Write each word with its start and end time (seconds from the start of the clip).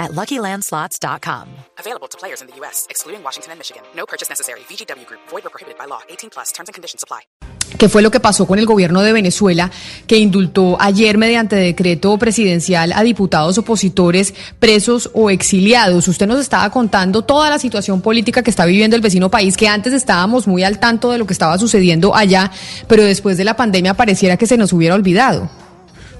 at 0.00 0.12
LuckyLandSlots.com. 0.12 1.46
Available 1.78 2.08
to 2.08 2.18
players 2.18 2.40
in 2.40 2.48
the 2.48 2.56
U.S., 2.60 2.86
excluding 2.90 3.22
Washington 3.22 3.52
and 3.52 3.58
Michigan. 3.60 3.82
No 3.94 4.06
purchase 4.06 4.28
necessary. 4.28 4.60
VGW 4.60 5.06
Group. 5.06 5.20
Void 5.28 5.46
or 5.46 5.50
prohibited 5.50 5.78
by 5.78 5.86
law. 5.86 6.00
18 6.08 6.30
plus. 6.30 6.50
Terms 6.52 6.68
and 6.68 6.74
conditions 6.74 7.04
apply. 7.04 7.20
¿Qué 7.78 7.88
fue 7.88 8.02
lo 8.02 8.10
que 8.10 8.20
pasó 8.20 8.46
con 8.46 8.58
el 8.58 8.66
gobierno 8.66 9.00
de 9.00 9.12
Venezuela 9.12 9.70
que 10.06 10.18
indultó 10.18 10.76
ayer 10.80 11.16
mediante 11.16 11.56
decreto 11.56 12.18
presidencial 12.18 12.92
a 12.92 13.02
diputados 13.02 13.58
opositores 13.58 14.34
presos 14.58 15.10
o 15.14 15.30
exiliados? 15.30 16.08
Usted 16.08 16.26
nos 16.26 16.40
estaba 16.40 16.68
contando 16.70 17.22
toda 17.22 17.48
la 17.48 17.58
situación 17.58 18.00
política 18.02 18.42
que 18.42 18.50
está 18.50 18.66
viviendo 18.66 18.96
el 18.96 19.02
vecino 19.02 19.30
país, 19.30 19.56
que 19.56 19.68
antes 19.68 19.92
estábamos 19.92 20.46
muy 20.46 20.64
al 20.64 20.78
tanto 20.78 21.10
de 21.10 21.18
lo 21.18 21.26
que 21.26 21.32
estaba 21.32 21.58
sucediendo 21.58 22.14
allá, 22.14 22.50
pero 22.88 23.04
después 23.04 23.36
de 23.36 23.44
la 23.44 23.56
pandemia 23.56 23.94
pareciera 23.94 24.36
que 24.36 24.46
se 24.46 24.56
nos 24.56 24.72
hubiera 24.72 24.94
olvidado. 24.94 25.48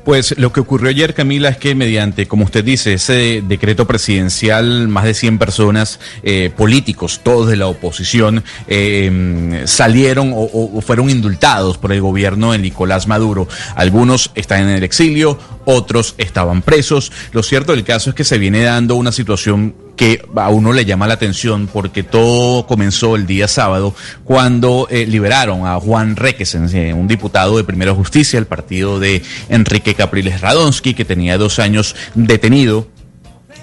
Pues 0.05 0.35
lo 0.39 0.53
que 0.53 0.61
ocurrió 0.61 0.89
ayer, 0.89 1.15
Camila, 1.15 1.51
es 1.51 1.59
que 1.59 1.75
mediante, 1.75 2.27
como 2.27 2.45
usted 2.45 2.65
dice, 2.65 2.95
ese 2.95 3.43
decreto 3.47 3.87
presidencial, 3.87 4.89
más 4.89 5.05
de 5.05 5.15
100 5.15 5.39
personas, 5.39 6.01
eh, 6.23 6.51
políticos, 6.57 7.21
todos 7.23 7.49
de 7.49 7.57
la 7.57 7.67
oposición, 7.67 8.43
eh, 8.67 9.63
salieron 9.67 10.33
o, 10.35 10.81
fueron 10.81 11.11
indultados 11.11 11.77
por 11.77 11.93
el 11.93 12.01
gobierno 12.01 12.53
de 12.53 12.59
Nicolás 12.59 13.07
Maduro. 13.07 13.47
Algunos 13.75 14.31
están 14.35 14.63
en 14.63 14.71
el 14.71 14.85
exilio, 14.85 15.39
otros 15.67 16.15
estaban 16.19 16.63
presos. 16.63 17.13
Lo 17.33 17.43
cierto 17.43 17.73
del 17.73 17.85
caso 17.85 18.11
es 18.11 18.17
que 18.17 18.25
se 18.25 18.39
viene 18.39 18.63
dando 18.63 18.95
una 18.95 19.13
situación 19.13 19.75
que 19.97 20.23
a 20.37 20.49
uno 20.49 20.73
le 20.73 20.85
llama 20.85 21.07
la 21.07 21.15
atención 21.15 21.69
porque 21.73 22.03
todo 22.03 22.67
comenzó 22.67 23.17
el 23.17 23.27
día 23.27 23.49
sábado 23.49 23.95
cuando 24.25 24.87
eh, 24.91 25.07
liberaron 25.07 25.67
a 25.67 25.79
Juan 25.81 26.17
Requesen, 26.17 26.69
eh, 26.75 26.95
un 26.95 27.09
diputado 27.09 27.57
de 27.57 27.65
Primera 27.65 27.95
Justicia, 27.95 28.39
el 28.39 28.47
partido 28.47 28.99
de 29.01 29.23
Enrique 29.49 29.95
Capriles 29.95 30.41
Radonsky, 30.41 30.95
que 30.95 31.05
tenía 31.05 31.39
dos 31.39 31.59
años 31.59 31.97
detenido 32.15 32.87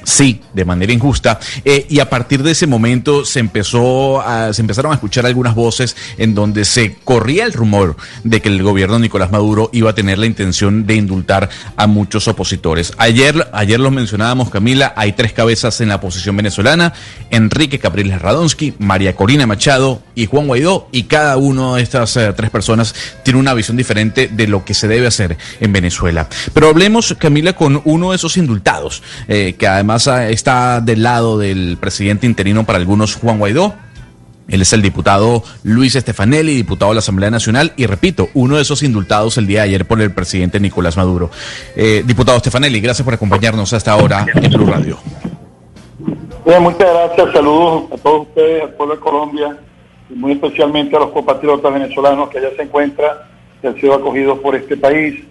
Sí, 0.08 0.40
de 0.54 0.64
manera 0.64 0.94
injusta. 0.94 1.38
Eh, 1.66 1.86
y 1.90 2.00
a 2.00 2.10
partir 2.10 2.42
de 2.42 2.52
ese 2.52 2.66
momento 2.66 3.26
se 3.26 3.42
empezó 3.42 4.22
a, 4.22 4.54
se 4.54 4.62
empezaron 4.62 4.94
a 4.94 4.96
escuchar 4.96 5.26
algunas 5.26 5.54
voces 5.54 5.98
en 6.18 6.34
donde 6.34 6.64
se 6.64 6.96
corría 7.04 7.44
el 7.44 7.52
rumor 7.52 7.98
de 8.24 8.42
que 8.42 8.48
el 8.48 8.64
gobierno 8.64 8.96
de 8.96 9.02
Nicolás 9.02 9.32
Maduro 9.32 9.70
iba 9.74 9.90
a 9.90 9.96
tener 9.96 10.18
la 10.18 10.26
intención 10.26 10.86
de 10.86 10.96
indultar 10.96 11.50
a 11.76 11.88
muchos 11.88 12.30
opositores. 12.30 12.94
Ayer, 12.98 13.50
ayer 13.52 13.82
los 13.82 13.92
mencionábamos, 13.92 14.50
Camila, 14.50 14.94
hay 14.96 15.12
tres 15.12 15.34
cabezas 15.34 15.82
en 15.82 15.90
la 15.90 15.96
oposición 15.96 16.38
venezolana: 16.38 16.94
Enrique 17.30 17.78
Capriles 17.78 18.22
Radonsky, 18.22 18.76
María 18.80 19.14
Corina 19.14 19.46
Machado 19.46 20.02
y 20.16 20.26
Juan 20.26 20.48
Guaidó. 20.48 20.88
Y 20.94 21.04
cada 21.04 21.36
una 21.36 21.76
de 21.76 21.82
estas 21.82 22.16
eh, 22.16 22.32
tres 22.32 22.50
personas 22.50 22.96
tiene 23.24 23.42
una 23.42 23.54
visión 23.54 23.76
diferente 23.76 24.30
de 24.30 24.48
lo 24.48 24.64
que 24.64 24.74
se 24.74 24.88
debe 24.88 25.08
hacer 25.08 25.38
en 25.60 25.74
Venezuela. 25.74 26.30
Pero 26.54 26.70
hablemos, 26.70 27.14
Camila, 27.20 27.52
con 27.52 27.82
uno 27.84 28.12
de 28.12 28.16
esos 28.16 28.38
indultados, 28.38 29.04
eh, 29.28 29.56
que 29.60 29.68
además 29.68 29.97
está 30.06 30.82
del 30.82 31.02
lado 31.02 31.40
del 31.40 31.78
presidente 31.80 32.28
interino 32.28 32.66
para 32.66 32.78
algunos, 32.78 33.16
Juan 33.16 33.40
Guaidó. 33.40 33.74
Él 34.48 34.62
es 34.62 34.72
el 34.72 34.82
diputado 34.82 35.44
Luis 35.64 35.96
Estefanelli, 35.96 36.56
diputado 36.56 36.92
de 36.92 36.96
la 36.96 37.00
Asamblea 37.00 37.30
Nacional, 37.30 37.74
y 37.76 37.86
repito, 37.86 38.30
uno 38.34 38.56
de 38.56 38.62
esos 38.62 38.82
indultados 38.84 39.38
el 39.38 39.48
día 39.48 39.62
de 39.62 39.70
ayer 39.70 39.86
por 39.86 40.02
el 40.02 40.14
presidente 40.14 40.60
Nicolás 40.60 40.96
Maduro. 40.96 41.30
Eh, 41.76 42.04
diputado 42.06 42.38
Estefanelli, 42.38 42.80
gracias 42.80 43.04
por 43.04 43.14
acompañarnos 43.14 43.74
hasta 43.74 43.92
ahora 43.92 44.26
en 44.34 44.52
Blue 44.52 44.66
Radio. 44.66 44.98
Bien, 46.46 46.64
muchas 46.64 46.88
gracias, 46.94 47.34
saludos 47.34 47.92
a 47.92 47.98
todos 47.98 48.28
ustedes, 48.28 48.64
al 48.64 48.74
pueblo 48.76 48.96
de 48.96 49.02
Colombia, 49.02 49.58
y 50.10 50.14
muy 50.14 50.32
especialmente 50.32 50.96
a 50.96 51.00
los 51.00 51.10
compatriotas 51.10 51.74
venezolanos 51.74 52.30
que 52.30 52.38
allá 52.38 52.50
se 52.56 52.62
encuentran 52.62 53.18
y 53.62 53.68
han 53.68 53.76
sido 53.76 53.96
acogidos 53.96 54.40
por 54.40 54.56
este 54.56 54.78
país. 54.78 55.26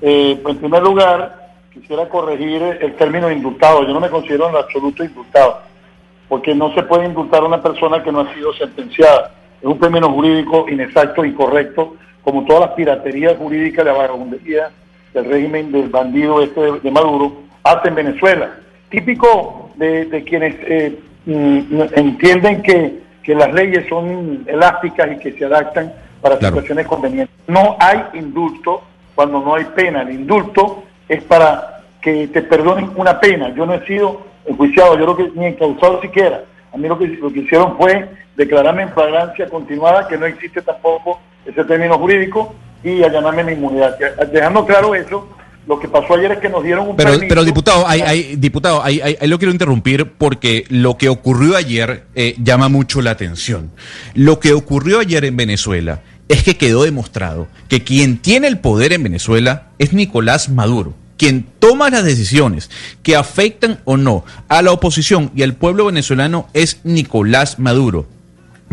Eh, 0.00 0.40
en 0.42 0.56
primer 0.56 0.82
lugar, 0.82 1.43
quisiera 1.74 2.08
corregir 2.08 2.62
el 2.80 2.94
término 2.94 3.30
indultado. 3.30 3.86
Yo 3.86 3.92
no 3.92 4.00
me 4.00 4.08
considero 4.08 4.48
en 4.48 4.56
absoluto 4.56 5.04
indultado, 5.04 5.60
porque 6.28 6.54
no 6.54 6.72
se 6.74 6.84
puede 6.84 7.06
indultar 7.06 7.42
a 7.42 7.46
una 7.46 7.62
persona 7.62 8.02
que 8.02 8.12
no 8.12 8.20
ha 8.20 8.34
sido 8.34 8.54
sentenciada. 8.54 9.32
Es 9.60 9.66
un 9.66 9.78
término 9.78 10.10
jurídico 10.10 10.66
inexacto, 10.68 11.24
incorrecto, 11.24 11.96
como 12.22 12.44
todas 12.44 12.68
las 12.68 12.70
piraterías 12.70 13.36
jurídicas, 13.36 13.84
la 13.84 13.92
vagabundería 13.92 14.70
del 15.12 15.24
régimen 15.26 15.72
del 15.72 15.88
bandido 15.88 16.42
este 16.42 16.60
de, 16.80 16.90
Maduro 16.90 17.42
hace 17.64 17.88
en 17.88 17.94
Venezuela. 17.94 18.56
Típico 18.88 19.70
de, 19.76 20.24
quienes 20.26 20.54
eh, 20.60 20.98
mm, 21.26 21.82
entienden 21.94 22.62
que, 22.62 23.00
que, 23.22 23.34
las 23.34 23.52
leyes 23.52 23.86
son 23.88 24.44
elásticas 24.46 25.12
y 25.12 25.18
que 25.18 25.32
se 25.32 25.44
adaptan 25.44 25.92
para 26.20 26.36
situaciones 26.36 26.86
convenientes. 26.86 27.34
No 27.48 27.76
hay 27.80 28.04
indulto 28.14 28.82
cuando 29.14 29.40
no 29.40 29.54
hay 29.54 29.64
pena. 29.76 30.02
El 30.02 30.12
indulto 30.12 30.84
es 31.08 31.22
para 31.24 31.82
que 32.00 32.28
te 32.28 32.42
perdonen 32.42 32.90
una 32.96 33.18
pena. 33.20 33.54
Yo 33.54 33.66
no 33.66 33.74
he 33.74 33.86
sido 33.86 34.22
enjuiciado, 34.46 34.98
yo 34.98 35.06
lo 35.06 35.16
que 35.16 35.30
ni 35.34 35.46
encausado 35.46 36.00
siquiera. 36.00 36.44
A 36.72 36.76
mí 36.76 36.88
lo 36.88 36.98
que, 36.98 37.06
lo 37.06 37.32
que 37.32 37.40
hicieron 37.40 37.76
fue 37.76 38.08
declararme 38.36 38.82
en 38.82 38.92
flagrancia 38.92 39.48
continuada, 39.48 40.06
que 40.08 40.18
no 40.18 40.26
existe 40.26 40.60
tampoco 40.60 41.20
ese 41.46 41.64
término 41.64 41.98
jurídico, 41.98 42.54
y 42.82 43.02
allanarme 43.02 43.44
mi 43.44 43.52
inmunidad. 43.52 43.96
Dejando 44.30 44.66
claro 44.66 44.94
eso, 44.94 45.28
lo 45.66 45.80
que 45.80 45.88
pasó 45.88 46.14
ayer 46.14 46.32
es 46.32 46.38
que 46.38 46.50
nos 46.50 46.62
dieron 46.62 46.88
un 46.88 46.96
pero, 46.96 47.12
Pero 47.26 47.44
diputado, 47.44 47.88
hay, 47.88 48.02
hay, 48.02 48.36
diputado, 48.36 48.82
ahí, 48.82 49.00
lo 49.22 49.38
quiero 49.38 49.52
interrumpir 49.52 50.12
porque 50.18 50.64
lo 50.68 50.98
que 50.98 51.08
ocurrió 51.08 51.56
ayer 51.56 52.04
eh, 52.14 52.34
llama 52.38 52.68
mucho 52.68 53.00
la 53.00 53.12
atención. 53.12 53.70
Lo 54.14 54.38
que 54.38 54.52
ocurrió 54.52 55.00
ayer 55.00 55.24
en 55.24 55.36
Venezuela 55.36 56.02
es 56.28 56.42
que 56.42 56.56
quedó 56.56 56.84
demostrado 56.84 57.48
que 57.68 57.82
quien 57.82 58.18
tiene 58.18 58.48
el 58.48 58.58
poder 58.58 58.92
en 58.92 59.02
Venezuela 59.02 59.68
es 59.78 59.92
Nicolás 59.92 60.48
Maduro. 60.48 60.94
Quien 61.16 61.46
toma 61.58 61.90
las 61.90 62.04
decisiones 62.04 62.70
que 63.02 63.14
afectan 63.14 63.80
o 63.84 63.96
no 63.96 64.24
a 64.48 64.62
la 64.62 64.72
oposición 64.72 65.30
y 65.34 65.42
al 65.42 65.54
pueblo 65.54 65.86
venezolano 65.86 66.48
es 66.54 66.80
Nicolás 66.84 67.58
Maduro. 67.58 68.06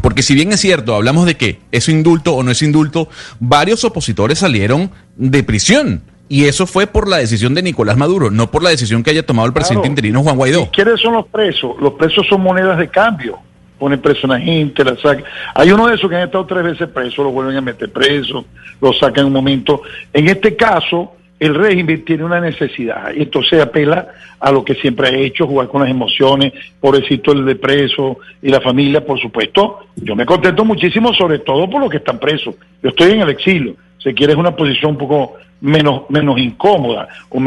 Porque 0.01 0.23
si 0.23 0.33
bien 0.33 0.51
es 0.51 0.59
cierto, 0.59 0.95
hablamos 0.95 1.25
de 1.25 1.37
que 1.37 1.59
es 1.71 1.87
indulto 1.87 2.33
o 2.33 2.41
no 2.41 2.49
es 2.51 2.63
indulto, 2.63 3.09
varios 3.39 3.83
opositores 3.83 4.39
salieron 4.39 4.91
de 5.15 5.43
prisión. 5.43 6.01
Y 6.29 6.45
eso 6.45 6.65
fue 6.65 6.87
por 6.87 7.09
la 7.09 7.17
decisión 7.17 7.53
de 7.53 7.61
Nicolás 7.61 7.97
Maduro, 7.97 8.31
no 8.31 8.49
por 8.49 8.63
la 8.63 8.69
decisión 8.69 9.03
que 9.03 9.11
haya 9.11 9.25
tomado 9.25 9.47
el 9.47 9.53
presidente 9.53 9.89
interino 9.89 10.23
Juan 10.23 10.37
Guaidó. 10.37 10.71
¿Quiénes 10.71 11.01
son 11.01 11.13
los 11.13 11.27
presos? 11.27 11.75
Los 11.79 11.93
presos 11.93 12.25
son 12.27 12.41
monedas 12.41 12.79
de 12.79 12.89
cambio 12.89 13.37
ponen 13.81 13.99
preso 13.99 14.27
a 14.27 14.35
una 14.35 14.39
gente, 14.39 14.83
la 14.83 14.95
sacan. 14.95 15.23
Hay 15.55 15.71
uno 15.71 15.87
de 15.87 15.95
esos 15.95 16.07
que 16.07 16.15
han 16.15 16.21
estado 16.21 16.45
tres 16.45 16.63
veces 16.63 16.87
presos, 16.89 17.25
lo 17.25 17.31
vuelven 17.31 17.57
a 17.57 17.61
meter 17.61 17.91
preso, 17.91 18.45
lo 18.79 18.93
sacan 18.93 19.21
en 19.21 19.25
un 19.25 19.33
momento. 19.33 19.81
En 20.13 20.27
este 20.27 20.55
caso, 20.55 21.15
el 21.39 21.55
régimen 21.55 22.05
tiene 22.05 22.23
una 22.23 22.39
necesidad 22.39 23.11
y 23.15 23.23
entonces 23.23 23.59
apela 23.59 24.09
a 24.39 24.51
lo 24.51 24.63
que 24.63 24.75
siempre 24.75 25.07
ha 25.07 25.11
hecho, 25.11 25.47
jugar 25.47 25.67
con 25.67 25.81
las 25.81 25.89
emociones, 25.89 26.53
pobrecito 26.79 27.31
el 27.31 27.43
de 27.43 27.55
preso 27.55 28.19
y 28.39 28.49
la 28.49 28.61
familia, 28.61 29.03
por 29.03 29.19
supuesto. 29.19 29.79
Yo 29.95 30.15
me 30.15 30.27
contento 30.27 30.63
muchísimo, 30.63 31.11
sobre 31.15 31.39
todo 31.39 31.67
por 31.67 31.81
los 31.81 31.89
que 31.89 31.97
están 31.97 32.19
presos. 32.19 32.53
Yo 32.83 32.89
estoy 32.89 33.13
en 33.13 33.21
el 33.21 33.29
exilio. 33.29 33.75
Si 33.97 34.13
quieres 34.13 34.35
una 34.35 34.55
posición 34.55 34.91
un 34.91 34.97
poco 34.99 35.37
menos, 35.59 36.03
menos 36.09 36.37
incómoda 36.37 37.07
o, 37.29 37.37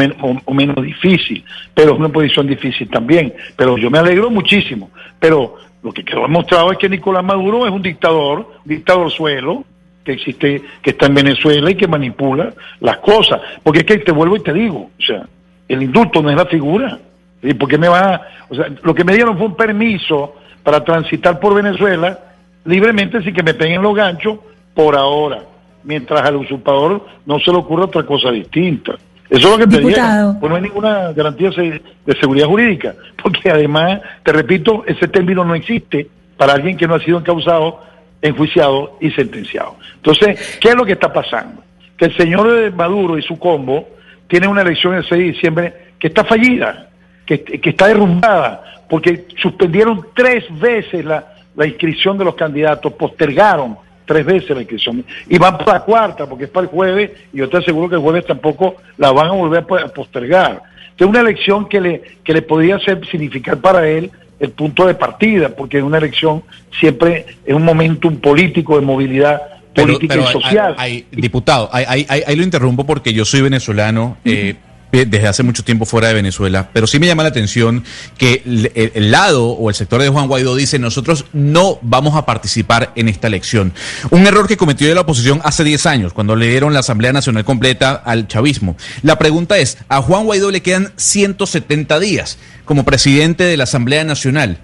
o, 0.46 0.54
menos 0.54 0.82
difícil, 0.82 1.44
pero 1.72 1.92
es 1.92 1.98
una 2.00 2.08
posición 2.08 2.48
difícil 2.48 2.90
también. 2.90 3.32
Pero 3.54 3.78
yo 3.78 3.88
me 3.88 3.98
alegro 3.98 4.30
muchísimo. 4.30 4.90
Pero 5.20 5.54
lo 5.84 5.92
que 5.92 6.02
quedó 6.02 6.22
demostrado 6.22 6.72
es 6.72 6.78
que 6.78 6.88
Nicolás 6.88 7.22
Maduro 7.22 7.66
es 7.66 7.70
un 7.70 7.82
dictador, 7.82 8.54
dictador 8.64 9.10
suelo, 9.10 9.64
que 10.02 10.12
existe, 10.12 10.62
que 10.80 10.90
está 10.90 11.06
en 11.06 11.14
Venezuela 11.14 11.70
y 11.70 11.74
que 11.74 11.86
manipula 11.86 12.54
las 12.80 12.96
cosas. 12.98 13.40
Porque 13.62 13.80
es 13.80 13.84
que 13.84 13.98
te 13.98 14.10
vuelvo 14.10 14.36
y 14.36 14.42
te 14.42 14.54
digo, 14.54 14.90
o 14.98 15.02
sea, 15.02 15.26
el 15.68 15.82
indulto 15.82 16.22
no 16.22 16.30
es 16.30 16.36
la 16.36 16.46
figura. 16.46 16.98
¿Y 17.42 17.52
por 17.52 17.68
qué 17.68 17.76
me 17.76 17.88
va 17.88 18.22
O 18.48 18.54
sea, 18.54 18.66
lo 18.82 18.94
que 18.94 19.04
me 19.04 19.14
dieron 19.14 19.36
fue 19.36 19.46
un 19.46 19.56
permiso 19.56 20.36
para 20.62 20.82
transitar 20.82 21.38
por 21.38 21.54
Venezuela 21.54 22.18
libremente 22.64 23.22
sin 23.22 23.34
que 23.34 23.42
me 23.42 23.52
peguen 23.52 23.82
los 23.82 23.94
ganchos 23.94 24.38
por 24.72 24.96
ahora, 24.96 25.42
mientras 25.82 26.22
al 26.22 26.36
usurpador 26.36 27.06
no 27.26 27.38
se 27.40 27.50
le 27.50 27.58
ocurra 27.58 27.84
otra 27.84 28.04
cosa 28.04 28.30
distinta. 28.30 28.94
Eso 29.30 29.48
es 29.48 29.58
lo 29.58 29.58
que 29.58 29.66
te 29.66 29.78
digo. 29.82 30.36
Pues 30.40 30.50
no 30.50 30.56
hay 30.56 30.62
ninguna 30.62 31.12
garantía 31.12 31.50
de 31.50 32.16
seguridad 32.20 32.46
jurídica, 32.46 32.94
porque 33.22 33.50
además, 33.50 34.00
te 34.22 34.32
repito, 34.32 34.84
ese 34.86 35.08
término 35.08 35.44
no 35.44 35.54
existe 35.54 36.08
para 36.36 36.54
alguien 36.54 36.76
que 36.76 36.86
no 36.86 36.94
ha 36.94 37.00
sido 37.00 37.18
encausado, 37.18 37.80
enjuiciado 38.20 38.98
y 39.00 39.10
sentenciado. 39.10 39.76
Entonces, 39.96 40.58
¿qué 40.60 40.70
es 40.70 40.74
lo 40.74 40.84
que 40.84 40.92
está 40.92 41.12
pasando? 41.12 41.62
Que 41.96 42.06
el 42.06 42.16
señor 42.16 42.72
Maduro 42.74 43.16
y 43.18 43.22
su 43.22 43.38
combo 43.38 43.88
tienen 44.28 44.50
una 44.50 44.62
elección 44.62 44.94
el 44.94 45.04
6 45.04 45.10
de 45.10 45.32
diciembre 45.32 45.74
que 45.98 46.08
está 46.08 46.24
fallida, 46.24 46.88
que, 47.24 47.42
que 47.42 47.70
está 47.70 47.86
derrumbada, 47.86 48.84
porque 48.88 49.26
suspendieron 49.40 50.08
tres 50.14 50.44
veces 50.58 51.04
la, 51.04 51.34
la 51.56 51.66
inscripción 51.66 52.18
de 52.18 52.24
los 52.24 52.34
candidatos, 52.34 52.92
postergaron 52.94 53.76
tres 54.04 54.24
veces 54.24 54.50
la 54.50 54.62
inscripción. 54.62 55.04
Y 55.28 55.38
van 55.38 55.58
para 55.58 55.74
la 55.74 55.80
cuarta, 55.80 56.26
porque 56.26 56.44
es 56.44 56.50
para 56.50 56.64
el 56.64 56.70
jueves, 56.70 57.10
y 57.32 57.38
yo 57.38 57.48
te 57.48 57.58
aseguro 57.58 57.88
que 57.88 57.96
el 57.96 58.00
jueves 58.00 58.26
tampoco 58.26 58.76
la 58.96 59.12
van 59.12 59.28
a 59.28 59.32
volver 59.32 59.64
a 59.82 59.88
postergar. 59.88 60.62
Es 60.96 61.06
una 61.06 61.20
elección 61.20 61.68
que 61.68 61.80
le, 61.80 62.02
que 62.22 62.32
le 62.32 62.42
podría 62.42 62.78
ser, 62.78 63.04
significar 63.06 63.58
para 63.58 63.88
él 63.88 64.10
el 64.40 64.50
punto 64.50 64.86
de 64.86 64.94
partida, 64.94 65.48
porque 65.50 65.82
una 65.82 65.98
elección 65.98 66.42
siempre 66.78 67.26
es 67.44 67.54
un 67.54 67.64
momentum 67.64 68.16
político 68.16 68.78
de 68.78 68.84
movilidad 68.84 69.40
política 69.74 70.16
y 70.16 70.32
social. 70.32 70.74
Hay, 70.78 71.06
diputado, 71.10 71.68
ahí, 71.72 72.06
lo 72.36 72.42
interrumpo 72.42 72.84
porque 72.84 73.12
yo 73.12 73.24
soy 73.24 73.40
venezolano. 73.42 74.16
Eh, 74.24 74.54
desde 75.04 75.26
hace 75.26 75.42
mucho 75.42 75.64
tiempo 75.64 75.84
fuera 75.84 76.08
de 76.08 76.14
Venezuela, 76.14 76.70
pero 76.72 76.86
sí 76.86 76.98
me 76.98 77.06
llama 77.06 77.24
la 77.24 77.30
atención 77.30 77.84
que 78.16 78.42
el, 78.94 79.10
lado 79.10 79.48
o 79.48 79.68
el 79.68 79.74
sector 79.74 80.00
de 80.00 80.08
Juan 80.08 80.28
Guaidó 80.28 80.54
dice 80.54 80.78
nosotros 80.78 81.26
no 81.32 81.78
vamos 81.82 82.16
a 82.16 82.24
participar 82.24 82.92
en 82.94 83.08
esta 83.08 83.26
elección. 83.26 83.72
Un 84.10 84.26
error 84.26 84.46
que 84.46 84.56
cometió 84.56 84.92
la 84.94 85.00
oposición 85.00 85.40
hace 85.44 85.64
10 85.64 85.86
años, 85.86 86.12
cuando 86.12 86.36
le 86.36 86.48
dieron 86.48 86.72
la 86.72 86.80
Asamblea 86.80 87.12
Nacional 87.12 87.44
completa 87.44 87.94
al 87.94 88.28
chavismo. 88.28 88.76
La 89.02 89.18
pregunta 89.18 89.58
es, 89.58 89.78
a 89.88 90.00
Juan 90.00 90.24
Guaidó 90.24 90.50
le 90.50 90.62
quedan 90.62 90.92
170 90.96 91.98
días 91.98 92.38
como 92.64 92.84
presidente 92.84 93.44
de 93.44 93.56
la 93.56 93.64
Asamblea 93.64 94.04
Nacional. 94.04 94.58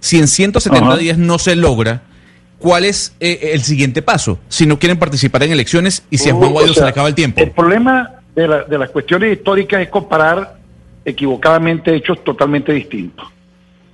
Si 0.00 0.18
en 0.18 0.28
170 0.28 0.96
días 0.96 1.18
no 1.18 1.38
se 1.38 1.56
logra, 1.56 2.02
¿cuál 2.58 2.84
es 2.84 3.14
eh, 3.20 3.50
el 3.52 3.62
siguiente 3.62 4.02
paso? 4.02 4.38
Si 4.48 4.66
no 4.66 4.78
quieren 4.78 4.98
participar 4.98 5.42
en 5.42 5.52
elecciones 5.52 6.02
y 6.10 6.18
si 6.18 6.30
a 6.30 6.34
Juan 6.34 6.50
uh, 6.50 6.52
Guaidó 6.52 6.74
se 6.74 6.82
le 6.82 6.88
acaba 6.88 7.08
el 7.08 7.14
tiempo. 7.14 7.40
El 7.40 7.50
problema 7.50 8.21
de, 8.34 8.48
la, 8.48 8.64
de 8.64 8.78
las 8.78 8.90
cuestiones 8.90 9.32
históricas 9.32 9.80
es 9.82 9.88
comparar 9.88 10.54
equivocadamente 11.04 11.94
hechos 11.94 12.22
totalmente 12.24 12.72
distintos. 12.72 13.26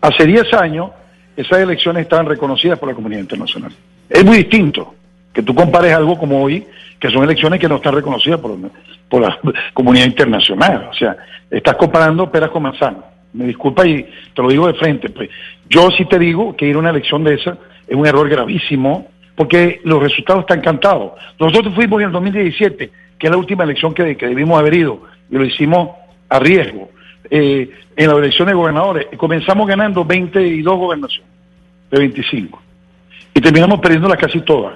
Hace 0.00 0.26
10 0.26 0.55
años 0.55 0.90
esas 1.37 1.61
elecciones 1.61 2.02
estaban 2.02 2.26
reconocidas 2.26 2.79
por 2.79 2.88
la 2.88 2.94
comunidad 2.94 3.20
internacional. 3.20 3.73
Es 4.08 4.25
muy 4.25 4.38
distinto 4.38 4.94
que 5.32 5.43
tú 5.43 5.55
compares 5.55 5.94
algo 5.94 6.19
como 6.19 6.43
hoy, 6.43 6.67
que 6.99 7.11
son 7.11 7.23
elecciones 7.23 7.61
que 7.61 7.69
no 7.69 7.76
están 7.76 7.94
reconocidas 7.94 8.40
por, 8.40 9.20
la 9.20 9.38
comunidad 9.73 10.06
internacional. 10.06 10.88
O 10.90 10.94
sea, 10.94 11.17
estás 11.50 11.76
comparando 11.76 12.31
peras 12.31 12.50
con 12.50 12.64
manzanas. 12.64 13.05
Me 13.32 13.46
disculpa 13.46 13.87
y 13.87 14.05
te 14.35 14.43
lo 14.43 14.49
digo 14.49 14.67
de 14.67 14.75
frente. 14.75 15.11
Pues. 15.11 15.31
Yo 15.69 15.90
sí 15.93 16.06
te 16.06 16.19
digo 16.19 16.56
que 16.56 16.67
ir 16.67 16.76
a 16.76 16.79
una 16.81 16.90
elección 16.90 17.23
de 17.23 17.35
esa 17.35 17.56
es 17.87 17.94
un 17.94 18.06
error 18.06 18.29
gravísimo, 18.29 19.08
porque 19.37 19.81
los 19.85 20.02
resultados 20.02 20.40
están 20.40 20.61
cantados. 20.61 21.12
Nosotros 21.38 21.73
fuimos 21.75 22.00
en 22.00 22.06
el 22.06 22.12
2017 22.12 22.90
que 23.19 23.26
es 23.26 23.31
la 23.31 23.37
última 23.37 23.65
elección 23.65 23.94
que, 23.94 24.15
debimos 24.15 24.59
haber 24.59 24.75
ido, 24.75 25.03
y 25.31 25.37
lo 25.37 25.44
hicimos 25.44 25.91
a 26.29 26.38
riesgo. 26.38 26.91
Eh, 27.31 27.70
en 27.97 28.09
la 28.09 28.17
elección 28.17 28.49
de 28.49 28.55
gobernadores, 28.55 29.06
comenzamos 29.17 29.67
ganando 29.67 30.05
22 30.05 30.79
gobernaciones 30.79 31.29
de 31.91 31.99
25 31.99 32.62
y 33.35 33.41
terminamos 33.41 33.81
perdiéndolas 33.81 34.19
casi 34.19 34.41
todas 34.41 34.75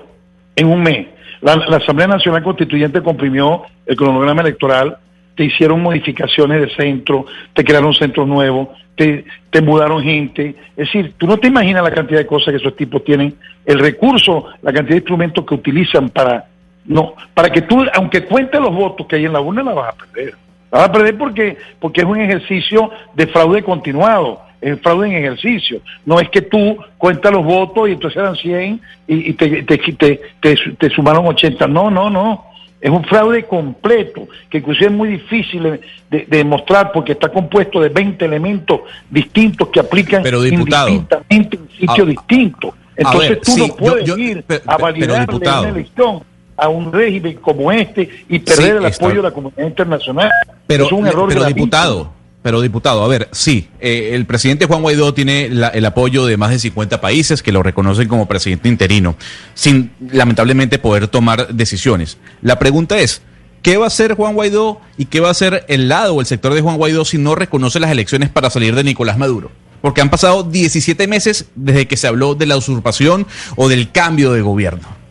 en 0.57 0.69
un 0.69 0.83
mes. 0.83 1.07
La, 1.41 1.55
Asamblea 1.55 2.07
Nacional 2.07 2.43
Constituyente 2.43 3.03
comprimió 3.03 3.63
el 3.87 3.97
cronograma 3.97 4.43
electoral, 4.43 4.97
te 5.35 5.45
hicieron 5.45 5.83
modificaciones 5.83 6.61
de 6.61 6.75
centro, 6.75 7.27
te 7.55 7.65
crearon 7.65 7.95
centros 7.95 8.29
nuevos, 8.29 8.69
te, 8.95 9.25
te 9.51 9.63
mudaron 9.63 10.03
gente. 10.03 10.55
Es 10.77 10.87
decir, 10.87 11.15
tú 11.19 11.27
no 11.27 11.39
te 11.39 11.49
imaginas 11.49 11.83
la 11.83 11.91
cantidad 11.91 12.21
de 12.21 12.27
cosas 12.27 12.53
que 12.53 12.59
esos 12.59 12.77
tipos 12.77 13.03
tienen, 13.03 13.35
el 13.65 13.79
recurso, 13.79 14.47
la 14.63 14.73
cantidad 14.73 14.95
de 14.95 14.99
instrumentos 14.99 15.45
que 15.45 15.55
utilizan 15.55 16.11
para 16.11 16.47
no, 16.85 17.15
para 17.35 17.51
que 17.51 17.63
tú, 17.63 17.85
aunque 17.95 18.25
cuentes 18.25 18.61
los 18.61 18.75
votos 18.75 19.07
que 19.07 19.17
hay 19.17 19.25
en 19.25 19.33
la 19.33 19.41
urna, 19.41 19.63
la 19.63 19.75
vas 19.75 19.95
a 19.95 19.97
perder. 19.97 20.35
La 20.71 20.79
vas 20.79 20.89
a 20.89 20.93
perder 20.93 21.19
porque, 21.19 21.57
porque 21.79 22.01
es 22.01 22.07
un 22.07 22.21
ejercicio 22.21 22.91
de 23.15 23.27
fraude 23.29 23.63
continuado, 23.63 24.41
es 24.61 24.81
fraude 24.81 25.09
en 25.09 25.17
ejercicio. 25.17 25.81
No 26.05 26.19
es 26.19 26.29
que 26.31 26.43
tú 26.43 26.77
cuentas 26.99 27.33
los 27.33 27.45
votos 27.45 27.89
y 27.89 27.93
entonces 27.93 28.17
eran 28.17 28.37
100 28.37 28.81
y, 29.07 29.33
te, 29.35 29.63
te, 29.63 30.21
te, 30.41 30.91
sumaron 30.91 31.27
80. 31.27 31.67
No, 31.69 31.91
no, 31.91 32.11
no. 32.11 32.47
Es 32.81 32.91
un 32.91 33.05
fraude 33.05 33.45
completo, 33.45 34.27
que 34.51 34.59
inclusive 34.59 34.87
es 34.87 34.93
muy 34.93 35.09
difícil 35.11 35.81
de, 36.11 36.27
demostrar 36.27 36.91
porque 36.91 37.13
está 37.13 37.29
compuesto 37.29 37.81
de 37.81 37.91
20 37.91 38.25
elementos 38.25 38.81
distintos 39.09 39.69
que 39.69 39.79
aplican 39.79 40.21
pero, 40.25 40.43
diputado, 40.43 40.89
en 41.29 41.49
sitios 41.79 42.09
distintos. 42.09 42.75
Entonces 42.97 43.41
tú 43.41 43.57
no 43.57 43.69
puedes 43.77 44.19
ir 44.19 44.45
a 44.67 44.77
validar 44.77 45.33
una 45.33 45.69
elección 45.69 46.32
a 46.63 46.69
un 46.69 46.93
régimen 46.93 47.35
como 47.41 47.73
este 47.73 48.09
y 48.29 48.39
perder 48.39 48.77
el 48.77 48.87
apoyo 48.87 49.17
de 49.17 49.23
la 49.23 49.31
comunidad 49.33 49.67
internacional. 49.67 50.31
Pero, 50.69 50.87
es 50.87 50.93
un 50.93 51.07
error 51.07 51.29
pero 51.29 51.45
diputado, 51.45 52.13
pero 52.41 52.61
diputado, 52.61 53.03
a 53.03 53.09
ver, 53.09 53.29
sí, 53.33 53.69
eh, 53.81 54.11
el 54.13 54.27
presidente 54.27 54.67
Juan 54.67 54.81
Guaidó 54.81 55.13
tiene 55.13 55.47
el 55.47 55.85
apoyo 55.85 56.25
de 56.25 56.37
más 56.37 56.51
de 56.51 56.61
50 56.61 57.01
países 57.01 57.43
que 57.43 57.51
lo 57.51 57.65
reconocen 57.65 58.07
como 58.07 58.27
presidente 58.27 58.69
interino, 58.69 59.17
sin 59.55 59.91
lamentablemente 60.13 60.79
poder 60.79 61.09
tomar 61.09 61.53
decisiones. 61.53 62.19
La 62.43 62.61
pregunta 62.61 62.99
es, 63.01 63.23
¿qué 63.63 63.77
va 63.77 63.85
a 63.85 63.89
hacer 63.89 64.15
Juan 64.15 64.35
Guaidó 64.35 64.81
y 64.97 65.07
qué 65.07 65.19
va 65.19 65.29
a 65.29 65.33
hacer 65.33 65.65
el 65.67 65.89
lado 65.89 66.15
o 66.15 66.21
el 66.21 66.27
sector 66.27 66.55
de 66.55 66.61
Juan 66.61 66.77
Guaidó 66.77 67.05
si 67.05 67.19
no 67.19 67.35
reconoce 67.35 67.81
las 67.81 67.91
elecciones 67.91 68.31
para 68.31 68.51
salir 68.51 68.77
de 68.77 68.85
Nicolás 68.85 69.19
Maduro? 69.19 69.51
Porque 69.81 70.01
han 70.01 70.11
pasado 70.11 70.45
17 70.45 71.09
meses 71.09 71.47
desde 71.57 71.89
que 71.89 71.97
se 71.97 72.07
habló 72.07 72.37
de 72.37 72.47
la 72.47 72.57
usurpación 72.57 73.27
o 73.57 73.69
del 73.69 73.91
cambio 73.91 74.33
de 74.33 74.43
gobierno. 74.43 75.02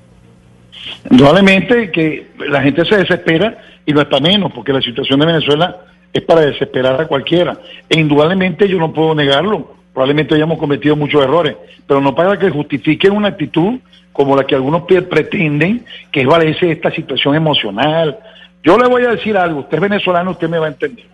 Indudablemente 1.09 1.91
que 1.91 2.31
la 2.47 2.61
gente 2.61 2.85
se 2.85 2.97
desespera 2.97 3.57
y 3.85 3.93
no 3.93 4.01
está 4.01 4.19
menos, 4.19 4.51
porque 4.51 4.73
la 4.73 4.81
situación 4.81 5.19
de 5.19 5.25
Venezuela 5.25 5.77
es 6.13 6.21
para 6.23 6.41
desesperar 6.41 6.99
a 6.99 7.07
cualquiera. 7.07 7.59
E 7.89 7.99
indudablemente 7.99 8.67
yo 8.67 8.77
no 8.77 8.93
puedo 8.93 9.15
negarlo, 9.15 9.75
probablemente 9.93 10.35
hayamos 10.35 10.59
cometido 10.59 10.95
muchos 10.95 11.23
errores, 11.23 11.55
pero 11.87 12.01
no 12.01 12.13
para 12.13 12.37
que 12.37 12.49
justifiquen 12.49 13.13
una 13.13 13.29
actitud 13.29 13.79
como 14.11 14.35
la 14.35 14.45
que 14.45 14.55
algunos 14.55 14.83
pretenden, 14.83 15.85
que 16.11 16.21
es 16.21 16.27
valerse 16.27 16.71
esta 16.71 16.91
situación 16.91 17.35
emocional. 17.35 18.19
Yo 18.63 18.77
le 18.77 18.87
voy 18.87 19.03
a 19.05 19.11
decir 19.11 19.37
algo, 19.37 19.61
usted 19.61 19.77
es 19.77 19.81
venezolano, 19.81 20.31
usted 20.31 20.49
me 20.49 20.59
va 20.59 20.67
a 20.67 20.69
entender. 20.69 21.05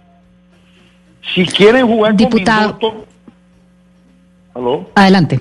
Si 1.33 1.45
quieren 1.45 1.87
jugar 1.87 2.15
Diputado. 2.15 2.79
con 2.79 2.89
indulto... 2.89 3.07
¿Aló? 4.55 4.89
Adelante, 4.95 5.39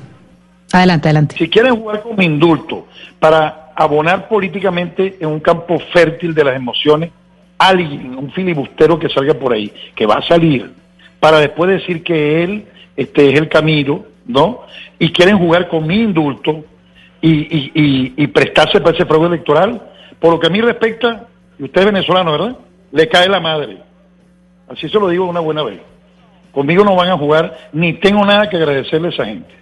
adelante, 0.72 1.08
adelante. 1.08 1.36
Si 1.38 1.48
quieren 1.48 1.76
jugar 1.76 2.02
con 2.02 2.20
indulto 2.22 2.86
para 3.18 3.65
abonar 3.76 4.28
políticamente 4.28 5.16
en 5.20 5.28
un 5.28 5.40
campo 5.40 5.78
fértil 5.92 6.34
de 6.34 6.44
las 6.44 6.56
emociones 6.56 7.10
alguien, 7.58 8.16
un 8.16 8.30
filibustero 8.32 8.98
que 8.98 9.08
salga 9.08 9.34
por 9.34 9.52
ahí, 9.52 9.72
que 9.94 10.06
va 10.06 10.16
a 10.16 10.22
salir, 10.22 10.70
para 11.20 11.38
después 11.38 11.70
decir 11.70 12.02
que 12.02 12.42
él 12.42 12.66
este, 12.96 13.30
es 13.30 13.38
el 13.38 13.48
camino, 13.48 14.04
¿no? 14.26 14.62
Y 14.98 15.12
quieren 15.12 15.38
jugar 15.38 15.68
con 15.68 15.86
mi 15.86 16.00
indulto 16.00 16.64
y, 17.20 18.26
prestarse 18.28 18.80
para 18.80 18.94
ese 18.94 19.06
fraude 19.06 19.28
electoral. 19.28 19.82
Por 20.20 20.32
lo 20.32 20.40
que 20.40 20.46
a 20.46 20.50
mí 20.50 20.60
respecta, 20.60 21.26
y 21.58 21.64
usted 21.64 21.80
es 21.80 21.86
venezolano, 21.86 22.32
¿verdad? 22.32 22.56
Le 22.92 23.08
cae 23.08 23.28
la 23.28 23.40
madre. 23.40 23.78
Así 24.68 24.88
se 24.88 24.98
lo 24.98 25.08
digo 25.08 25.26
una 25.26 25.40
buena 25.40 25.62
vez. 25.62 25.80
Conmigo 26.52 26.84
no 26.84 26.94
van 26.94 27.10
a 27.10 27.18
jugar, 27.18 27.70
ni 27.72 27.94
tengo 27.94 28.24
nada 28.24 28.48
que 28.48 28.56
agradecerle 28.56 29.08
a 29.08 29.10
esa 29.10 29.24
gente. 29.26 29.54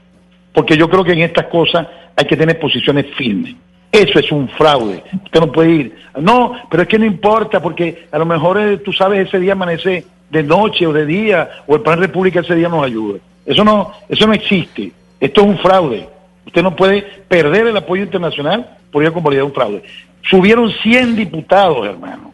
Porque 0.53 0.77
yo 0.77 0.89
creo 0.89 1.05
que 1.05 1.13
en 1.13 1.23
estas 1.23 1.47
cosas 1.47 1.87
hay 2.17 2.25
que 2.27 2.37
tener 2.37 2.59
posiciones 2.59 3.07
firmes. 3.17 3.55
Eso 3.95 4.19
es 4.19 4.33
un 4.33 4.49
fraude. 4.49 5.05
Usted 5.25 5.41
no 5.41 5.53
puede 5.53 5.71
ir. 5.71 5.97
No, 6.21 6.57
pero 6.69 6.83
es 6.83 6.89
que 6.89 6.99
no 6.99 7.05
importa, 7.05 7.63
porque 7.63 8.09
a 8.11 8.19
lo 8.19 8.27
mejor 8.27 8.59
eh, 8.59 8.79
tú 8.79 8.93
sabes 8.93 9.29
ese 9.29 9.39
día 9.39 9.53
amanece 9.53 10.05
de 10.31 10.43
noche 10.43 10.85
o 10.85 10.93
de 10.93 11.07
día, 11.07 11.49
o 11.69 11.77
el 11.77 11.83
Plan 11.83 12.01
República 12.01 12.41
ese 12.41 12.57
día 12.57 12.69
nos 12.69 12.85
ayuda. 12.85 13.21
Eso 13.47 13.63
no, 13.63 13.93
eso 14.09 14.27
no 14.27 14.33
existe. 14.33 14.91
Esto 15.21 15.43
es 15.43 15.47
un 15.47 15.59
fraude. 15.59 16.09
Usted 16.45 16.61
no 16.61 16.75
puede 16.75 17.03
perder 17.03 17.69
el 17.69 17.77
apoyo 17.77 18.03
internacional 18.03 18.69
por 18.91 19.05
ir 19.05 19.11
a 19.11 19.13
convalidar 19.13 19.45
un 19.45 19.53
fraude. 19.53 19.85
Subieron 20.29 20.73
100 20.83 21.15
diputados, 21.15 21.87
hermano. 21.87 22.33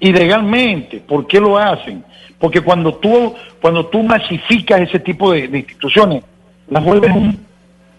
Ilegalmente. 0.00 1.00
¿Por 1.00 1.26
qué 1.26 1.38
lo 1.38 1.58
hacen? 1.58 2.04
Porque 2.38 2.62
cuando 2.62 2.94
tú, 2.94 3.34
cuando 3.60 3.84
tú 3.84 4.02
masificas 4.02 4.80
ese 4.80 4.98
tipo 4.98 5.32
de, 5.32 5.44
instituciones, 5.44 6.24
las 6.70 6.82
vuelves 6.82 7.10
un 7.14 7.38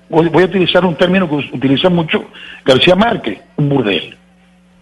voy 0.09 0.43
a 0.43 0.45
utilizar 0.45 0.85
un 0.85 0.95
término 0.95 1.29
que 1.29 1.35
utiliza 1.35 1.89
mucho 1.89 2.25
García 2.65 2.95
Márquez, 2.95 3.39
un 3.57 3.69
burdel. 3.69 4.15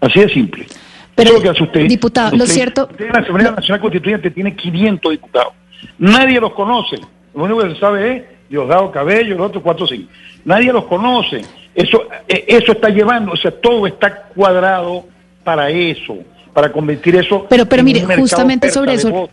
Así 0.01 0.20
de 0.20 0.29
simple. 0.29 0.67
Pero, 1.15 1.34
lo 1.34 1.41
que 1.41 1.50
hace 1.50 1.63
usted. 1.63 1.88
Diputado, 1.88 2.36
lo 2.36 2.46
cierto. 2.46 2.88
Usted 2.91 3.05
en 3.05 3.13
la 3.13 3.20
Asamblea 3.20 3.51
Nacional 3.51 3.82
Constituyente 3.82 4.32
tiene 4.32 4.55
500 4.55 5.12
diputados. 5.12 5.53
Nadie 5.98 6.39
los 6.39 6.53
conoce. 6.53 6.98
Lo 7.34 7.44
único 7.44 7.62
que 7.62 7.74
se 7.74 7.79
sabe 7.79 8.15
es 8.15 8.24
Diosdado 8.50 8.91
Cabello, 8.91 9.36
los 9.36 9.48
otros 9.48 9.63
cuatro 9.63 9.88
cinco. 9.88 10.12
Nadie 10.44 10.72
los 10.72 10.86
conoce. 10.86 11.41
Eso, 11.74 12.03
eh, 12.27 12.46
eso 12.48 12.74
está 12.74 12.89
llevando, 12.89 13.32
o 13.32 13.38
sea, 13.38 13.51
todo 13.51 13.88
está 13.88 14.24
cuadrado 14.36 15.05
para 15.44 15.70
eso, 15.70 16.17
para 16.53 16.72
convertir 16.72 17.15
eso. 17.15 17.46
Pero, 17.50 17.65
pero 17.65 17.84
mire, 17.84 18.01
justamente 18.17 18.70
sobre 18.70 18.94
eso. 18.94 19.29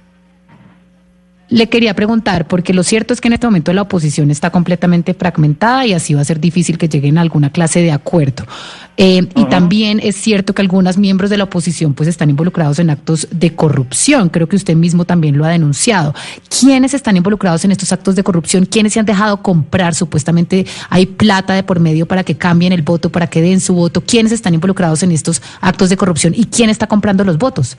Le 1.52 1.68
quería 1.68 1.94
preguntar, 1.94 2.48
porque 2.48 2.72
lo 2.72 2.82
cierto 2.82 3.12
es 3.12 3.20
que 3.20 3.28
en 3.28 3.34
este 3.34 3.46
momento 3.46 3.74
la 3.74 3.82
oposición 3.82 4.30
está 4.30 4.48
completamente 4.48 5.12
fragmentada 5.12 5.86
y 5.86 5.92
así 5.92 6.14
va 6.14 6.22
a 6.22 6.24
ser 6.24 6.40
difícil 6.40 6.78
que 6.78 6.88
lleguen 6.88 7.18
a 7.18 7.20
alguna 7.20 7.52
clase 7.52 7.82
de 7.82 7.92
acuerdo. 7.92 8.46
Eh, 8.96 9.28
y 9.34 9.44
también 9.46 10.00
es 10.02 10.16
cierto 10.16 10.54
que 10.54 10.62
algunos 10.62 10.96
miembros 10.96 11.28
de 11.28 11.36
la 11.36 11.44
oposición 11.44 11.92
pues 11.92 12.08
están 12.08 12.30
involucrados 12.30 12.78
en 12.78 12.88
actos 12.88 13.28
de 13.30 13.54
corrupción. 13.54 14.30
Creo 14.30 14.48
que 14.48 14.56
usted 14.56 14.76
mismo 14.76 15.04
también 15.04 15.36
lo 15.36 15.44
ha 15.44 15.50
denunciado. 15.50 16.14
¿Quiénes 16.48 16.94
están 16.94 17.18
involucrados 17.18 17.66
en 17.66 17.72
estos 17.72 17.92
actos 17.92 18.16
de 18.16 18.22
corrupción? 18.22 18.64
¿Quiénes 18.64 18.94
se 18.94 19.00
han 19.00 19.06
dejado 19.06 19.42
comprar? 19.42 19.94
Supuestamente 19.94 20.64
hay 20.88 21.04
plata 21.04 21.52
de 21.52 21.62
por 21.62 21.80
medio 21.80 22.06
para 22.06 22.24
que 22.24 22.34
cambien 22.34 22.72
el 22.72 22.80
voto, 22.80 23.12
para 23.12 23.26
que 23.26 23.42
den 23.42 23.60
su 23.60 23.74
voto. 23.74 24.00
¿Quiénes 24.00 24.32
están 24.32 24.54
involucrados 24.54 25.02
en 25.02 25.12
estos 25.12 25.42
actos 25.60 25.90
de 25.90 25.98
corrupción 25.98 26.32
y 26.34 26.46
quién 26.46 26.70
está 26.70 26.86
comprando 26.86 27.24
los 27.24 27.36
votos? 27.36 27.76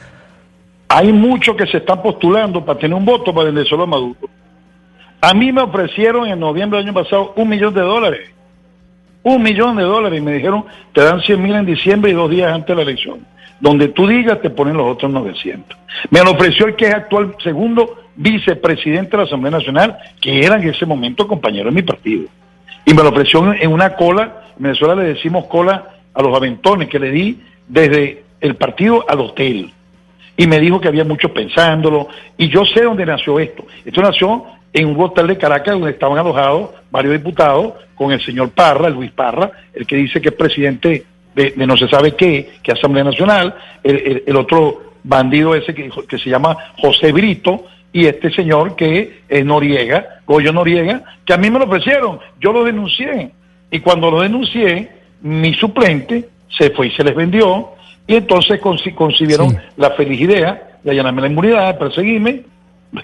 Hay 0.96 1.12
muchos 1.12 1.56
que 1.56 1.66
se 1.66 1.78
están 1.78 2.04
postulando 2.04 2.64
para 2.64 2.78
tener 2.78 2.96
un 2.96 3.04
voto 3.04 3.34
para 3.34 3.50
Venezuela 3.50 3.88
Maduro. 3.88 4.30
A 5.22 5.34
mí 5.34 5.52
me 5.52 5.64
ofrecieron 5.64 6.28
en 6.28 6.40
noviembre 6.40 6.78
del 6.78 6.86
año 6.86 6.94
pasado 6.94 7.34
un 7.36 7.50
millón 7.50 7.74
de 7.74 7.82
dólares. 7.82 8.30
Un 9.24 9.42
millón 9.42 9.76
de 9.76 9.82
dólares. 9.82 10.20
Y 10.20 10.22
me 10.22 10.34
dijeron, 10.34 10.66
te 10.94 11.02
dan 11.02 11.20
100 11.20 11.42
mil 11.42 11.56
en 11.56 11.66
diciembre 11.66 12.12
y 12.12 12.14
dos 12.14 12.30
días 12.30 12.54
antes 12.54 12.68
de 12.68 12.76
la 12.76 12.84
elección. 12.84 13.26
Donde 13.60 13.88
tú 13.88 14.06
digas, 14.06 14.40
te 14.40 14.52
ponen 14.52 14.78
los 14.78 14.86
otros 14.86 15.12
900. 15.12 15.76
Me 16.12 16.24
lo 16.24 16.30
ofreció 16.30 16.68
el 16.68 16.76
que 16.76 16.86
es 16.86 16.94
actual 16.94 17.38
segundo 17.44 17.96
vicepresidente 18.16 19.10
de 19.12 19.18
la 19.18 19.24
Asamblea 19.24 19.50
Nacional, 19.50 19.98
que 20.22 20.46
era 20.46 20.58
en 20.58 20.70
ese 20.70 20.86
momento 20.86 21.28
compañero 21.28 21.70
de 21.70 21.76
mi 21.76 21.82
partido. 21.82 22.28
Y 22.86 22.94
me 22.94 23.02
lo 23.02 23.10
ofreció 23.10 23.52
en 23.52 23.74
una 23.74 23.96
cola, 23.96 24.44
en 24.56 24.62
Venezuela 24.62 24.94
le 24.94 25.06
decimos 25.06 25.46
cola 25.46 25.88
a 26.14 26.22
los 26.22 26.38
aventones, 26.38 26.88
que 26.88 27.00
le 27.00 27.10
di 27.10 27.42
desde 27.68 28.26
el 28.42 28.58
partido 28.58 29.04
al 29.10 29.22
hotel 29.22 29.74
y 30.36 30.48
me 30.48 30.60
dijo 30.60 30.80
que 30.80 30.88
había 30.88 31.04
muchos 31.04 31.32
pensándolo, 31.32 32.08
y 32.38 32.50
yo 32.50 32.66
sé 32.66 32.84
dónde 32.84 33.06
nació 33.06 33.40
esto. 33.40 33.66
Esto 33.86 34.02
nació 34.02 34.46
en 34.74 34.88
un 34.88 35.00
hotel 35.00 35.28
de 35.28 35.38
Caracas 35.38 35.76
donde 35.76 35.92
estaban 35.92 36.18
alojados 36.18 36.72
varios 36.90 37.14
diputados 37.14 37.74
con 37.96 38.12
el 38.12 38.22
señor 38.22 38.50
Parra, 38.50 38.90
Luis 38.90 39.12
Parra, 39.12 39.52
el 39.74 39.86
que 39.86 39.96
dice 39.96 40.20
que 40.20 40.30
es 40.30 40.36
presidente 40.36 41.06
de, 41.36 41.54
no 41.56 41.78
se 41.78 41.88
sabe 41.88 42.16
qué, 42.16 42.54
que 42.64 42.72
Asamblea 42.72 43.04
Nacional, 43.04 43.56
el, 43.84 44.36
otro 44.36 44.94
bandido 45.04 45.54
ese 45.56 45.74
que, 45.74 45.90
que, 46.08 46.18
se 46.18 46.30
llama 46.30 46.58
José 46.78 47.12
Brito, 47.12 47.66
y 47.92 48.08
este 48.08 48.32
señor 48.32 48.76
que 48.76 49.22
es 49.30 49.46
Noriega, 49.46 50.22
Goyo 50.26 50.52
Noriega, 50.52 51.04
que 51.24 51.34
a 51.34 51.38
mí 51.38 51.52
me 51.52 51.60
lo 51.60 51.66
ofrecieron, 51.66 52.20
yo 52.40 52.52
lo 52.52 52.64
denuncié, 52.64 53.32
y 53.70 53.80
cuando 53.80 54.10
lo 54.10 54.22
denuncié, 54.22 54.90
mi 55.22 55.54
suplente 55.54 56.30
se 56.50 56.72
fue 56.72 56.88
y 56.88 56.92
se 56.92 57.04
les 57.04 57.16
vendió, 57.16 57.70
y 58.08 58.16
entonces 58.16 58.60
concibieron 58.60 59.58
la 59.78 59.92
feliz 59.92 60.20
idea 60.20 60.80
de 60.84 60.92
allanarme 60.92 61.22
la 61.22 61.28
inmunidad, 61.28 61.74
de 61.74 61.80
perseguirme. 61.80 62.42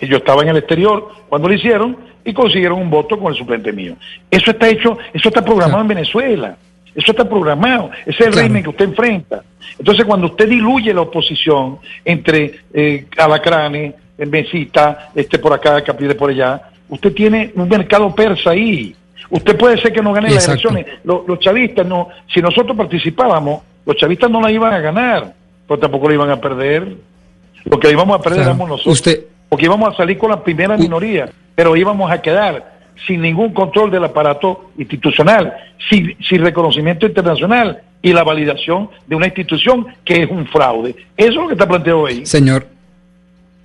Yo 0.01 0.17
estaba 0.17 0.43
en 0.43 0.49
el 0.49 0.57
exterior 0.57 1.09
cuando 1.29 1.47
lo 1.47 1.53
hicieron 1.53 1.97
y 2.23 2.33
consiguieron 2.33 2.79
un 2.79 2.89
voto 2.89 3.17
con 3.17 3.31
el 3.31 3.37
suplente 3.37 3.71
mío. 3.71 3.95
Eso 4.29 4.51
está 4.51 4.67
hecho, 4.67 4.97
eso 5.13 5.29
está 5.29 5.43
programado 5.43 5.81
en 5.81 5.87
Venezuela. 5.87 6.57
Eso 6.93 7.11
está 7.11 7.27
programado. 7.27 7.91
Ese 8.05 8.23
es 8.23 8.27
el 8.27 8.33
régimen 8.33 8.63
que 8.63 8.69
usted 8.69 8.85
enfrenta. 8.85 9.43
Entonces, 9.77 10.05
cuando 10.05 10.27
usted 10.27 10.49
diluye 10.49 10.93
la 10.93 11.01
oposición 11.01 11.77
entre 12.03 12.59
eh, 12.73 13.05
alacranes, 13.17 13.93
mesita, 14.17 15.11
este 15.15 15.39
por 15.39 15.53
acá, 15.53 15.81
capire 15.81 16.15
por 16.15 16.29
allá, 16.29 16.61
usted 16.89 17.13
tiene 17.13 17.51
un 17.55 17.69
mercado 17.69 18.13
persa 18.13 18.51
ahí. 18.51 18.93
Usted 19.29 19.55
puede 19.55 19.79
ser 19.79 19.93
que 19.93 20.01
no 20.01 20.11
gane 20.11 20.31
las 20.31 20.47
elecciones. 20.47 20.85
Los, 21.03 21.27
los 21.27 21.39
chavistas, 21.39 21.85
no, 21.85 22.09
si 22.33 22.41
nosotros 22.41 22.75
participábamos, 22.75 23.61
los 23.89 23.97
chavistas 23.97 24.29
no 24.29 24.39
la 24.39 24.51
iban 24.51 24.71
a 24.71 24.79
ganar, 24.79 25.33
pero 25.67 25.79
tampoco 25.79 26.09
la 26.09 26.13
iban 26.13 26.29
a 26.29 26.39
perder. 26.39 26.95
Lo 27.65 27.79
que 27.79 27.89
íbamos 27.89 28.19
a 28.19 28.21
perder 28.21 28.41
éramos 28.41 28.69
nosotros. 28.69 29.01
Porque 29.49 29.65
íbamos 29.65 29.91
a 29.91 29.97
salir 29.97 30.15
con 30.15 30.29
la 30.29 30.43
primera 30.43 30.77
minoría, 30.77 31.27
pero 31.55 31.75
íbamos 31.75 32.11
a 32.11 32.21
quedar 32.21 32.77
sin 33.07 33.19
ningún 33.19 33.51
control 33.51 33.89
del 33.89 34.03
aparato 34.03 34.69
institucional, 34.77 35.55
sin, 35.89 36.15
sin 36.21 36.43
reconocimiento 36.43 37.07
internacional 37.07 37.81
y 37.99 38.13
la 38.13 38.23
validación 38.23 38.91
de 39.07 39.15
una 39.15 39.25
institución 39.25 39.87
que 40.05 40.21
es 40.21 40.29
un 40.29 40.45
fraude. 40.45 40.95
Eso 41.17 41.29
es 41.29 41.35
lo 41.35 41.47
que 41.47 41.53
está 41.53 41.67
planteado 41.67 42.05
ahí. 42.05 42.27
Señor, 42.27 42.67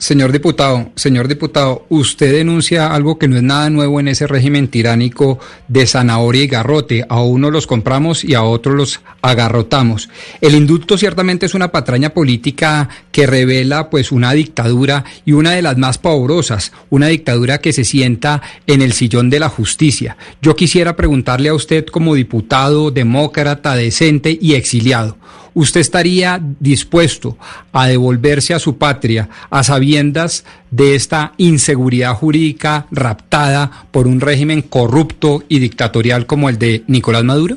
Señor 0.05 0.33
diputado, 0.33 0.91
señor 0.97 1.29
diputado, 1.29 1.87
usted 1.89 2.31
denuncia 2.31 2.95
algo 2.95 3.19
que 3.19 3.27
no 3.27 3.39
es 3.39 3.43
nada 3.43 3.71
nuevo 3.71 4.01
en 4.01 4.09
ese 4.09 4.27
régimen 4.27 4.69
tiránico 4.69 5.39
de 5.67 5.87
zanahoria 5.87 6.43
y 6.43 6.47
garrote. 6.47 7.07
A 7.09 7.23
uno 7.23 7.51
los 7.51 7.67
compramos 7.67 8.23
y 8.23 8.35
a 8.35 8.43
otros 8.43 8.75
los 8.75 9.01
agarrotamos. 9.23 10.11
El 10.43 10.57
indulto 10.57 10.99
ciertamente 10.99 11.47
es 11.47 11.55
una 11.55 11.73
patraña 11.73 12.11
política 12.11 12.91
que 13.13 13.27
revela 13.27 13.89
pues 13.89 14.13
una 14.13 14.35
dictadura 14.35 15.07
y 15.25 15.33
una 15.33 15.53
de 15.53 15.63
las 15.63 15.79
más 15.79 15.97
pavorosas, 15.97 16.73
una 16.91 17.07
dictadura 17.07 17.63
que 17.63 17.73
se 17.73 17.85
sienta 17.85 18.43
en 18.67 18.83
el 18.83 18.93
sillón 18.93 19.31
de 19.31 19.41
la 19.41 19.49
justicia. 19.49 20.19
Yo 20.43 20.55
quisiera 20.55 20.97
preguntarle 20.97 21.49
a 21.49 21.55
usted 21.55 21.87
como 21.87 22.15
diputado 22.15 22.91
demócrata, 22.91 23.75
decente 23.75 24.39
y 24.39 24.53
exiliado. 24.53 25.17
¿Usted 25.55 25.81
estaría 25.81 26.41
dispuesto 26.61 27.37
a 27.73 27.87
devolverse 27.87 28.55
a 28.55 28.59
su 28.59 28.77
patria 28.77 29.29
a 29.51 29.63
sabiendas 29.63 30.45
de 30.71 30.95
esta 30.95 31.33
inseguridad 31.39 32.15
jurídica 32.15 32.87
raptada 32.91 33.71
por 33.91 34.07
un 34.07 34.21
régimen 34.21 34.63
corrupto 34.63 35.43
y 35.49 35.61
dictatorial 35.61 36.27
como 36.27 36.49
el 36.49 36.59
de 36.59 36.83
Nicolás 36.87 37.25
Maduro? 37.25 37.57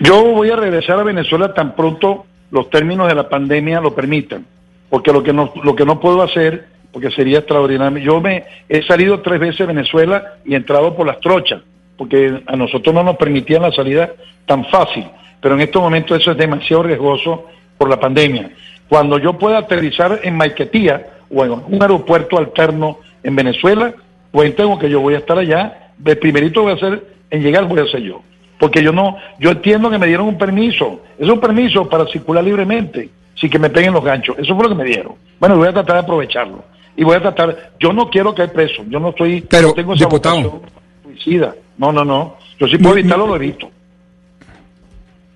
Yo 0.00 0.22
voy 0.22 0.50
a 0.50 0.56
regresar 0.56 1.00
a 1.00 1.02
Venezuela 1.02 1.54
tan 1.54 1.74
pronto 1.74 2.26
los 2.50 2.70
términos 2.70 3.08
de 3.08 3.14
la 3.14 3.28
pandemia 3.28 3.80
lo 3.80 3.94
permitan, 3.94 4.46
porque 4.88 5.12
lo 5.12 5.22
que 5.22 5.32
no, 5.32 5.52
lo 5.62 5.74
que 5.74 5.84
no 5.84 6.00
puedo 6.00 6.22
hacer, 6.22 6.66
porque 6.92 7.10
sería 7.10 7.38
extraordinario, 7.38 7.98
yo 7.98 8.20
me 8.20 8.44
he 8.68 8.82
salido 8.84 9.20
tres 9.20 9.40
veces 9.40 9.58
de 9.58 9.66
Venezuela 9.66 10.34
y 10.44 10.54
he 10.54 10.56
entrado 10.56 10.94
por 10.96 11.06
las 11.06 11.20
trochas, 11.20 11.62
porque 11.96 12.42
a 12.46 12.56
nosotros 12.56 12.94
no 12.94 13.02
nos 13.02 13.16
permitían 13.16 13.62
la 13.62 13.72
salida 13.72 14.12
tan 14.46 14.64
fácil 14.66 15.04
pero 15.40 15.54
en 15.54 15.62
estos 15.62 15.82
momentos 15.82 16.20
eso 16.20 16.32
es 16.32 16.36
demasiado 16.36 16.82
riesgoso 16.82 17.46
por 17.76 17.88
la 17.88 18.00
pandemia. 18.00 18.50
Cuando 18.88 19.18
yo 19.18 19.34
pueda 19.34 19.58
aterrizar 19.58 20.20
en 20.22 20.36
Maiquetía 20.36 21.06
o 21.30 21.44
en 21.44 21.52
un 21.52 21.82
aeropuerto 21.82 22.38
alterno 22.38 22.98
en 23.22 23.36
Venezuela, 23.36 23.94
pues 24.30 24.54
tengo 24.56 24.78
que 24.78 24.90
yo 24.90 25.00
voy 25.00 25.14
a 25.14 25.18
estar 25.18 25.38
allá, 25.38 25.92
el 26.04 26.18
primerito 26.18 26.62
voy 26.62 26.72
a 26.72 26.76
hacer 26.76 27.04
en 27.30 27.42
llegar 27.42 27.66
voy 27.66 27.80
a 27.80 27.86
ser 27.86 28.00
yo. 28.00 28.22
Porque 28.58 28.82
yo 28.82 28.92
no, 28.92 29.16
yo 29.38 29.50
entiendo 29.50 29.90
que 29.90 29.98
me 29.98 30.06
dieron 30.06 30.26
un 30.26 30.38
permiso, 30.38 31.02
es 31.18 31.28
un 31.28 31.38
permiso 31.38 31.88
para 31.88 32.06
circular 32.06 32.42
libremente, 32.42 33.08
sin 33.34 33.50
que 33.50 33.58
me 33.58 33.70
peguen 33.70 33.92
los 33.92 34.04
ganchos, 34.04 34.36
eso 34.38 34.54
fue 34.54 34.64
lo 34.64 34.70
que 34.70 34.82
me 34.82 34.84
dieron. 34.84 35.14
Bueno, 35.38 35.56
voy 35.56 35.68
a 35.68 35.72
tratar 35.72 35.96
de 35.96 36.02
aprovecharlo. 36.02 36.64
Y 36.96 37.04
voy 37.04 37.14
a 37.14 37.20
tratar, 37.20 37.72
yo 37.78 37.92
no 37.92 38.10
quiero 38.10 38.34
caer 38.34 38.52
preso, 38.52 38.82
yo 38.88 38.98
no 38.98 39.10
estoy, 39.10 39.42
Pero, 39.42 39.68
no 39.68 39.74
tengo 39.74 39.94
esa 39.94 40.06
diputado, 40.06 40.62
suicida. 41.04 41.54
No, 41.76 41.92
no, 41.92 42.04
no. 42.04 42.36
Yo 42.58 42.66
sí 42.66 42.76
puedo 42.76 42.96
evitarlo, 42.96 43.28
lo 43.28 43.36
evito. 43.36 43.70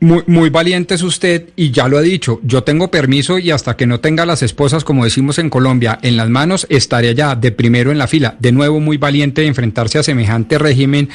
Muy, 0.03 0.25
muy, 0.27 0.51
valiente 0.51 0.97
es 0.97 1.03
usted 1.03 1.51
y 1.55 1.71
ya 1.71 1.87
lo 1.87 1.97
ha 1.97 2.03
dicho, 2.03 2.41
yo 2.43 2.65
tengo 2.65 2.91
permiso 2.91 3.39
y 3.39 3.53
hasta 3.53 3.77
que 3.77 3.87
no 3.87 4.01
tenga 4.01 4.27
las 4.27 4.43
esposas, 4.43 4.83
como 4.83 5.05
decimos 5.05 5.39
en 5.39 5.49
Colombia, 5.49 6.01
en 6.03 6.17
las 6.17 6.29
manos, 6.29 6.67
estaré 6.71 7.11
allá 7.11 7.37
de 7.37 7.53
primero 7.53 7.93
en 7.93 7.99
la 7.99 8.09
fila. 8.09 8.35
De 8.41 8.51
nuevo, 8.51 8.81
muy 8.81 8.97
valiente 8.97 9.43
de 9.43 9.47
enfrentarse 9.47 10.01
a 10.01 10.03
semejante 10.03 10.59
régimen 10.59 11.09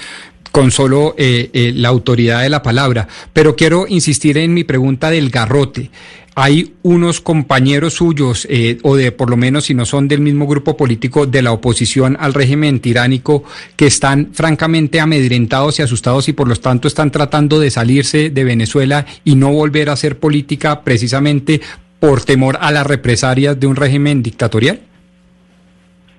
con 0.54 0.72
solo 0.72 1.16
eh, 1.18 1.50
eh, 1.52 1.74
la 1.76 1.90
autoridad 1.90 2.44
de 2.44 2.50
la 2.50 2.64
palabra. 2.64 3.10
Pero 3.34 3.58
quiero 3.58 3.88
insistir 3.90 4.38
en 4.38 4.54
mi 4.54 4.64
pregunta 4.64 5.10
del 5.10 5.32
garrote 5.32 5.92
hay 6.40 6.76
unos 6.84 7.20
compañeros 7.20 7.96
suyos, 7.96 8.46
eh, 8.48 8.78
o 8.84 8.96
de 8.96 9.12
por 9.12 9.32
lo 9.32 9.38
menos 9.38 9.66
si 9.66 9.74
no 9.74 9.86
son 9.86 10.08
del 10.08 10.22
mismo 10.22 10.46
grupo 10.46 10.78
político 10.78 11.26
de 11.26 11.42
la 11.42 11.52
oposición 11.52 12.16
al 12.20 12.36
régimen 12.36 12.80
tiránico, 12.80 13.44
que 13.76 13.88
están 13.88 14.28
francamente 14.34 15.00
amedrentados 15.00 15.80
y 15.80 15.82
asustados 15.82 16.30
y 16.30 16.34
por 16.34 16.48
lo 16.48 16.56
tanto 16.56 16.88
están 16.88 17.10
tratando 17.10 17.60
de 17.60 17.72
salirse 17.72 18.30
de 18.30 18.44
Venezuela 18.44 19.08
y 19.26 19.34
no 19.34 19.52
volver 19.52 19.90
a 19.90 19.94
hacer 19.94 20.20
política 20.20 20.84
precisamente 20.84 21.60
por 22.00 22.24
temor 22.24 22.60
a 22.62 22.72
las 22.72 22.86
represalias 22.86 23.60
de 23.60 23.66
un 23.66 23.76
régimen 23.76 24.22
dictatorial? 24.22 24.80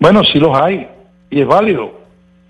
Bueno, 0.01 0.25
sí 0.25 0.41
los 0.41 0.61
hay, 0.61 0.85
y 1.31 1.43
es 1.43 1.47
válido. 1.47 1.97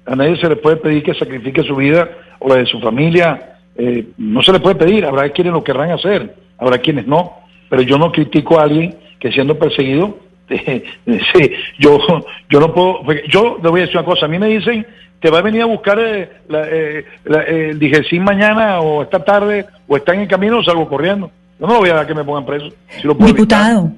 A 0.06 0.16
nadie 0.16 0.40
se 0.40 0.48
le 0.48 0.56
puede 0.56 0.76
pedir 0.76 1.02
que 1.02 1.12
sacrifique 1.12 1.62
su 1.64 1.76
vida 1.76 2.08
o 2.38 2.48
la 2.48 2.54
de 2.54 2.64
su 2.64 2.80
familia. 2.80 3.58
Eh, 3.76 4.06
no 4.16 4.42
se 4.42 4.52
le 4.52 4.60
puede 4.60 4.76
pedir, 4.76 5.04
habrá 5.04 5.28
quienes 5.28 5.52
lo 5.52 5.62
querrán 5.62 5.90
hacer, 5.90 6.34
habrá 6.56 6.78
quienes 6.78 7.06
no 7.06 7.46
pero 7.68 7.82
yo 7.82 7.98
no 7.98 8.12
critico 8.12 8.58
a 8.58 8.64
alguien 8.64 8.96
que 9.18 9.32
siendo 9.32 9.58
perseguido, 9.58 10.18
sí, 10.48 11.52
yo, 11.78 11.98
yo 12.48 12.60
no 12.60 12.72
puedo, 12.72 13.02
yo 13.28 13.58
le 13.62 13.68
voy 13.68 13.80
a 13.80 13.84
decir 13.84 13.98
una 13.98 14.06
cosa, 14.06 14.26
a 14.26 14.28
mí 14.28 14.38
me 14.38 14.48
dicen, 14.48 14.86
te 15.20 15.30
va 15.30 15.38
a 15.38 15.42
venir 15.42 15.62
a 15.62 15.66
buscar 15.66 15.98
eh, 15.98 16.30
eh, 16.48 17.04
el 17.70 17.78
Digesín 17.78 18.22
mañana 18.22 18.80
o 18.80 19.02
esta 19.02 19.24
tarde 19.24 19.66
o 19.86 19.96
está 19.96 20.14
en 20.14 20.20
el 20.20 20.28
camino, 20.28 20.62
salgo 20.62 20.88
corriendo. 20.88 21.30
Yo 21.58 21.66
no 21.66 21.78
voy 21.78 21.90
a 21.90 21.94
dar 21.94 22.06
que 22.06 22.14
me 22.14 22.24
pongan 22.24 22.46
preso. 22.46 22.70
Diputado. 23.26 23.90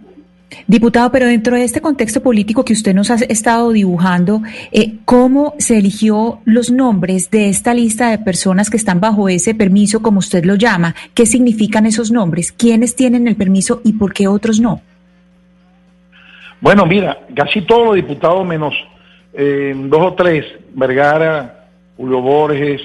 Diputado, 0.66 1.12
pero 1.12 1.26
dentro 1.26 1.57
de 1.57 1.64
este 1.64 1.80
contexto 1.80 2.23
político 2.23 2.64
que 2.64 2.73
usted 2.73 2.95
nos 2.95 3.11
ha 3.11 3.14
estado 3.14 3.71
dibujando, 3.73 4.42
eh, 4.73 4.95
¿cómo 5.04 5.54
se 5.59 5.78
eligió 5.78 6.40
los 6.45 6.71
nombres 6.71 7.30
de 7.30 7.49
esta 7.49 7.73
lista 7.73 8.11
de 8.11 8.19
personas 8.19 8.71
que 8.71 8.76
están 8.76 9.00
bajo 9.00 9.28
ese 9.28 9.54
permiso, 9.54 10.02
como 10.02 10.19
usted 10.19 10.45
lo 10.45 10.57
llama? 10.57 10.95
¿Qué 11.14 11.26
significan 11.26 11.87
esos 11.87 12.11
nombres? 12.11 12.52
¿Quiénes 12.52 12.97
tienen 12.97 13.28
el 13.28 13.37
permiso 13.37 13.80
y 13.85 13.92
por 13.92 14.12
qué 14.12 14.26
otros 14.28 14.61
no? 14.61 14.80
Bueno, 16.61 16.85
mira, 16.85 17.19
casi 17.35 17.62
todos 17.62 17.87
los 17.87 17.95
diputados 17.97 18.47
menos 18.47 18.75
eh, 19.33 19.75
dos 19.76 20.00
o 20.00 20.14
tres, 20.14 20.45
Vergara, 20.75 21.69
Julio 21.97 22.21
Borges, 22.21 22.83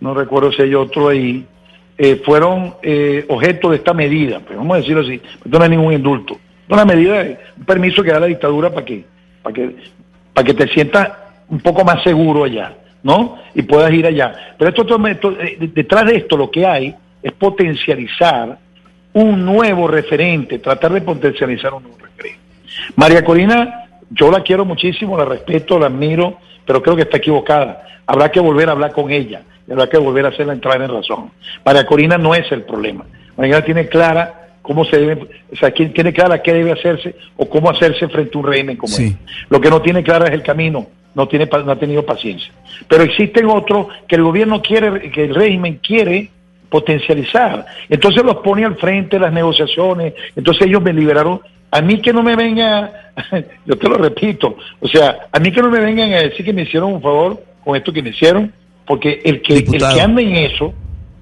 no 0.00 0.14
recuerdo 0.14 0.50
si 0.52 0.62
hay 0.62 0.74
otro 0.74 1.08
ahí, 1.08 1.46
eh, 1.98 2.16
fueron 2.24 2.74
eh, 2.82 3.24
objeto 3.28 3.70
de 3.70 3.76
esta 3.76 3.92
medida, 3.92 4.40
pues 4.40 4.56
vamos 4.56 4.74
a 4.74 4.80
decirlo 4.80 5.02
así, 5.02 5.20
no 5.44 5.62
es 5.62 5.70
ningún 5.70 5.92
indulto, 5.92 6.38
una 6.70 6.84
medida, 6.84 7.22
un 7.56 7.64
permiso 7.64 8.02
que 8.02 8.12
da 8.12 8.20
la 8.20 8.26
dictadura 8.26 8.70
para 8.70 8.84
que, 8.84 9.04
para 9.42 9.54
que, 9.54 9.76
para 10.32 10.46
que 10.46 10.54
te 10.54 10.68
sientas 10.68 11.10
un 11.48 11.60
poco 11.60 11.84
más 11.84 12.02
seguro 12.02 12.44
allá, 12.44 12.74
¿no? 13.02 13.38
Y 13.54 13.62
puedas 13.62 13.92
ir 13.92 14.06
allá. 14.06 14.54
Pero 14.56 14.70
esto, 14.70 15.34
detrás 15.58 16.06
de 16.06 16.16
esto 16.16 16.36
lo 16.36 16.50
que 16.50 16.64
hay 16.66 16.94
es 17.22 17.32
potencializar 17.32 18.58
un 19.12 19.44
nuevo 19.44 19.88
referente, 19.88 20.58
tratar 20.58 20.92
de 20.92 21.00
potencializar 21.00 21.74
un 21.74 21.82
nuevo 21.82 21.98
referente. 21.98 22.40
María 22.96 23.24
Corina, 23.24 23.86
yo 24.10 24.30
la 24.30 24.42
quiero 24.42 24.64
muchísimo, 24.64 25.18
la 25.18 25.24
respeto, 25.24 25.78
la 25.78 25.86
admiro, 25.86 26.38
pero 26.64 26.82
creo 26.82 26.96
que 26.96 27.02
está 27.02 27.16
equivocada. 27.16 27.84
Habrá 28.06 28.30
que 28.30 28.40
volver 28.40 28.68
a 28.68 28.72
hablar 28.72 28.92
con 28.92 29.10
ella, 29.10 29.42
y 29.66 29.72
habrá 29.72 29.88
que 29.88 29.98
volver 29.98 30.26
a 30.26 30.28
hacerla 30.28 30.52
entrar 30.52 30.80
en 30.80 30.90
razón. 30.90 31.30
María 31.64 31.84
Corina 31.84 32.16
no 32.16 32.34
es 32.34 32.50
el 32.52 32.62
problema. 32.62 33.04
María 33.36 33.64
tiene 33.64 33.88
clara 33.88 34.49
cómo 34.62 34.84
se 34.84 34.98
debe, 34.98 35.26
o 35.52 35.56
sea, 35.56 35.72
tiene 35.72 36.12
clara 36.12 36.42
qué 36.42 36.52
debe 36.52 36.72
hacerse 36.72 37.14
o 37.36 37.48
cómo 37.48 37.70
hacerse 37.70 38.08
frente 38.08 38.36
a 38.36 38.40
un 38.40 38.46
régimen 38.46 38.76
como 38.76 38.92
sí. 38.92 39.16
Lo 39.48 39.60
que 39.60 39.70
no 39.70 39.80
tiene 39.82 40.02
clara 40.02 40.26
es 40.26 40.32
el 40.32 40.42
camino, 40.42 40.86
no 41.14 41.26
tiene 41.28 41.46
no 41.46 41.72
ha 41.72 41.78
tenido 41.78 42.04
paciencia. 42.04 42.52
Pero 42.88 43.02
existen 43.02 43.46
otros 43.46 43.88
que 44.06 44.16
el 44.16 44.22
gobierno 44.22 44.62
quiere, 44.62 45.10
que 45.10 45.24
el 45.24 45.34
régimen 45.34 45.80
quiere 45.82 46.30
potencializar. 46.68 47.66
Entonces 47.88 48.22
los 48.22 48.36
pone 48.36 48.64
al 48.64 48.76
frente 48.76 49.16
de 49.16 49.20
las 49.20 49.32
negociaciones, 49.32 50.14
entonces 50.36 50.66
ellos 50.66 50.82
me 50.82 50.92
liberaron. 50.92 51.40
A 51.72 51.80
mí 51.80 52.00
que 52.00 52.12
no 52.12 52.22
me 52.22 52.36
venga, 52.36 53.12
yo 53.66 53.76
te 53.76 53.88
lo 53.88 53.96
repito, 53.96 54.56
o 54.80 54.88
sea, 54.88 55.28
a 55.30 55.38
mí 55.38 55.52
que 55.52 55.62
no 55.62 55.70
me 55.70 55.80
vengan 55.80 56.12
a 56.12 56.22
decir 56.22 56.44
que 56.44 56.52
me 56.52 56.62
hicieron 56.62 56.92
un 56.92 57.02
favor 57.02 57.42
con 57.64 57.76
esto 57.76 57.92
que 57.92 58.02
me 58.02 58.10
hicieron, 58.10 58.52
porque 58.86 59.20
el 59.24 59.40
que, 59.42 59.54
el 59.54 59.64
que 59.66 60.00
anda 60.00 60.20
en 60.20 60.34
eso, 60.34 60.74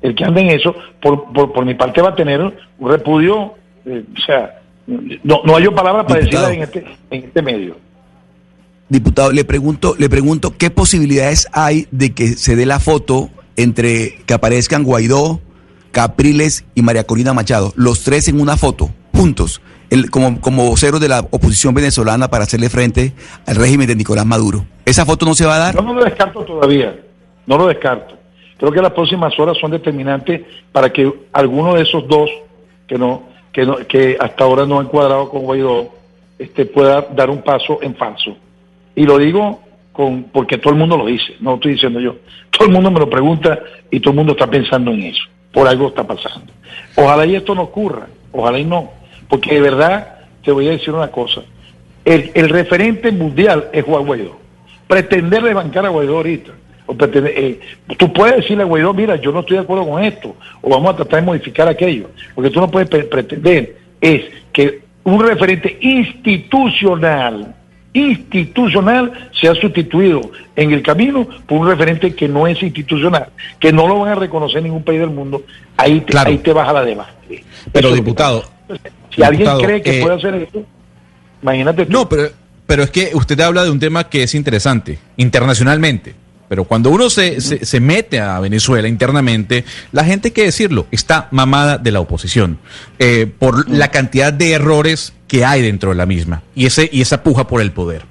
el 0.02 0.14
que 0.14 0.24
anda 0.24 0.40
en 0.40 0.50
eso, 0.50 0.74
por, 1.00 1.32
por, 1.32 1.64
mi 1.64 1.74
parte 1.74 2.00
va 2.00 2.10
a 2.10 2.14
tener 2.14 2.40
un 2.40 2.90
repudio, 2.90 3.54
eh, 3.84 4.04
o 4.16 4.20
sea, 4.20 4.60
no, 4.86 5.42
no 5.44 5.56
hay 5.56 5.68
palabra 5.68 6.06
para 6.06 6.20
decirla 6.20 6.52
en 6.52 6.62
este, 6.62 6.84
en 7.10 7.24
este 7.24 7.42
medio. 7.42 7.76
Diputado, 8.88 9.32
le 9.32 9.44
pregunto, 9.44 9.94
le 9.98 10.08
pregunto 10.08 10.54
qué 10.56 10.70
posibilidades 10.70 11.48
hay 11.52 11.86
de 11.90 12.14
que 12.14 12.28
se 12.28 12.56
dé 12.56 12.64
la 12.64 12.80
foto 12.80 13.28
entre 13.56 14.18
que 14.24 14.34
aparezcan 14.34 14.84
Guaidó, 14.84 15.40
Capriles 15.90 16.64
y 16.74 16.82
María 16.82 17.04
Corina 17.04 17.34
Machado, 17.34 17.72
los 17.76 18.02
tres 18.02 18.28
en 18.28 18.40
una 18.40 18.56
foto, 18.56 18.90
juntos, 19.12 19.60
el, 19.90 20.10
como, 20.10 20.40
como 20.40 20.66
voceros 20.68 21.00
de 21.00 21.08
la 21.08 21.20
oposición 21.20 21.74
venezolana 21.74 22.28
para 22.28 22.44
hacerle 22.44 22.70
frente 22.70 23.12
al 23.46 23.56
régimen 23.56 23.88
de 23.88 23.96
Nicolás 23.96 24.24
Maduro. 24.24 24.64
¿Esa 24.84 25.04
foto 25.04 25.26
no 25.26 25.34
se 25.34 25.44
va 25.44 25.56
a 25.56 25.58
dar? 25.58 25.74
Yo 25.74 25.82
no 25.82 25.92
lo 25.92 26.04
descarto 26.04 26.44
todavía, 26.44 26.96
no 27.46 27.58
lo 27.58 27.66
descarto. 27.66 28.17
Creo 28.58 28.72
que 28.72 28.82
las 28.82 28.92
próximas 28.92 29.38
horas 29.38 29.56
son 29.58 29.70
determinantes 29.70 30.42
para 30.72 30.92
que 30.92 31.10
alguno 31.32 31.74
de 31.74 31.82
esos 31.82 32.06
dos 32.08 32.30
que 32.86 32.98
no, 32.98 33.22
que 33.52 33.64
no, 33.64 33.76
que 33.76 34.16
hasta 34.18 34.44
ahora 34.44 34.66
no 34.66 34.80
han 34.80 34.86
cuadrado 34.86 35.28
con 35.28 35.42
Guaidó, 35.42 35.90
este, 36.38 36.66
pueda 36.66 37.02
dar 37.02 37.30
un 37.30 37.42
paso 37.42 37.78
en 37.82 37.94
falso. 37.94 38.36
Y 38.94 39.04
lo 39.04 39.18
digo 39.18 39.60
porque 40.32 40.58
todo 40.58 40.72
el 40.72 40.78
mundo 40.78 40.96
lo 40.96 41.06
dice, 41.06 41.34
no 41.40 41.50
lo 41.50 41.56
estoy 41.56 41.72
diciendo 41.72 41.98
yo. 41.98 42.16
Todo 42.50 42.66
el 42.68 42.72
mundo 42.72 42.90
me 42.90 43.00
lo 43.00 43.10
pregunta 43.10 43.58
y 43.90 43.98
todo 43.98 44.12
el 44.12 44.16
mundo 44.16 44.32
está 44.32 44.46
pensando 44.46 44.92
en 44.92 45.02
eso. 45.02 45.24
Por 45.52 45.66
algo 45.66 45.88
está 45.88 46.04
pasando. 46.04 46.52
Ojalá 46.94 47.26
y 47.26 47.34
esto 47.34 47.54
no 47.54 47.62
ocurra, 47.62 48.06
ojalá 48.30 48.58
y 48.58 48.64
no. 48.64 48.92
Porque 49.28 49.54
de 49.54 49.60
verdad, 49.60 50.18
te 50.44 50.52
voy 50.52 50.68
a 50.68 50.72
decir 50.72 50.94
una 50.94 51.08
cosa. 51.08 51.42
El, 52.04 52.48
referente 52.48 53.10
mundial 53.10 53.68
es 53.72 53.84
Juan 53.84 54.06
Guaidó. 54.06 54.38
Pretender 54.86 55.52
bancar 55.52 55.84
a 55.84 55.90
Guaidó 55.90 56.16
ahorita. 56.16 56.52
Eh, 56.88 57.60
tú 57.96 58.12
puedes 58.12 58.36
decirle 58.36 58.62
a 58.62 58.66
Guaidó, 58.66 58.94
mira, 58.94 59.16
yo 59.16 59.30
no 59.32 59.40
estoy 59.40 59.56
de 59.58 59.62
acuerdo 59.62 59.88
con 59.88 60.02
esto, 60.02 60.36
o 60.62 60.70
vamos 60.70 60.94
a 60.94 60.96
tratar 60.96 61.20
de 61.20 61.26
modificar 61.26 61.68
aquello. 61.68 62.10
Porque 62.34 62.50
tú 62.50 62.60
no 62.60 62.70
puedes 62.70 62.88
pretender 62.88 63.76
es 64.00 64.24
que 64.52 64.82
un 65.04 65.20
referente 65.20 65.76
institucional 65.80 67.54
institucional 67.92 69.30
se 69.38 69.48
ha 69.48 69.54
sustituido 69.54 70.30
en 70.54 70.72
el 70.72 70.82
camino 70.82 71.26
por 71.46 71.60
un 71.60 71.68
referente 71.68 72.14
que 72.14 72.28
no 72.28 72.46
es 72.46 72.62
institucional, 72.62 73.28
que 73.58 73.72
no 73.72 73.88
lo 73.88 74.00
van 74.00 74.12
a 74.12 74.14
reconocer 74.14 74.58
en 74.58 74.64
ningún 74.64 74.84
país 74.84 75.00
del 75.00 75.10
mundo, 75.10 75.42
ahí 75.76 76.00
te, 76.02 76.16
ahí 76.16 76.38
te 76.38 76.52
baja 76.52 76.72
la 76.72 76.84
debate. 76.84 77.44
Pero 77.72 77.92
diputado, 77.92 78.44
si 79.14 79.22
alguien 79.22 79.48
cree 79.58 79.82
que 79.82 79.98
eh, 79.98 80.02
puede 80.02 80.16
hacer 80.16 80.34
esto, 80.34 80.64
imagínate. 81.42 81.86
No, 81.86 82.08
pero, 82.08 82.28
pero 82.66 82.82
es 82.82 82.90
que 82.90 83.10
usted 83.14 83.40
habla 83.40 83.64
de 83.64 83.70
un 83.70 83.80
tema 83.80 84.08
que 84.08 84.22
es 84.22 84.34
interesante, 84.34 84.98
internacionalmente. 85.16 86.14
Pero 86.48 86.64
cuando 86.64 86.90
uno 86.90 87.10
se, 87.10 87.40
se, 87.40 87.80
mete 87.80 88.20
a 88.20 88.40
Venezuela 88.40 88.88
internamente, 88.88 89.64
la 89.92 90.04
gente, 90.04 90.28
hay 90.28 90.32
que 90.32 90.44
decirlo, 90.44 90.86
está 90.90 91.28
mamada 91.30 91.76
de 91.76 91.92
la 91.92 92.00
oposición 92.00 92.58
eh, 92.98 93.30
por 93.38 93.68
la 93.68 93.90
cantidad 93.90 94.32
de 94.32 94.52
errores 94.52 95.12
que 95.26 95.44
hay 95.44 95.60
dentro 95.60 95.90
de 95.90 95.96
la 95.96 96.06
misma 96.06 96.42
y, 96.54 96.66
ese, 96.66 96.88
y 96.90 97.02
esa 97.02 97.22
puja 97.22 97.46
por 97.46 97.60
el 97.60 97.72
poder. 97.72 98.06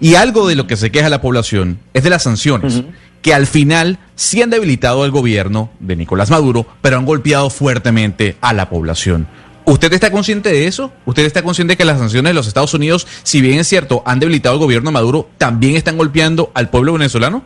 Y 0.00 0.14
algo 0.14 0.48
de 0.48 0.56
lo 0.56 0.66
que 0.66 0.76
se 0.76 0.90
queja 0.90 1.08
la 1.08 1.20
población 1.20 1.78
es 1.94 2.02
de 2.02 2.10
las 2.10 2.24
sanciones, 2.24 2.82
que 3.22 3.34
al 3.34 3.46
final 3.46 3.98
sí 4.16 4.40
han 4.42 4.50
debilitado 4.50 5.04
al 5.04 5.10
gobierno 5.10 5.70
de 5.78 5.94
Nicolás 5.94 6.30
Maduro, 6.30 6.66
pero 6.80 6.96
han 6.96 7.04
golpeado 7.04 7.50
fuertemente 7.50 8.36
a 8.40 8.52
la 8.54 8.70
población. 8.70 9.28
¿Usted 9.66 9.92
está 9.92 10.10
consciente 10.10 10.48
de 10.48 10.66
eso? 10.66 10.90
¿Usted 11.04 11.24
está 11.24 11.42
consciente 11.42 11.72
de 11.72 11.76
que 11.76 11.84
las 11.84 11.98
sanciones 11.98 12.30
de 12.30 12.34
los 12.34 12.46
Estados 12.46 12.72
Unidos, 12.74 13.06
si 13.22 13.40
bien 13.40 13.58
es 13.58 13.68
cierto, 13.68 14.02
han 14.06 14.18
debilitado 14.18 14.54
al 14.54 14.58
gobierno 14.58 14.90
de 14.90 14.94
Maduro, 14.94 15.28
también 15.36 15.76
están 15.76 15.98
golpeando 15.98 16.50
al 16.54 16.70
pueblo 16.70 16.94
venezolano? 16.94 17.44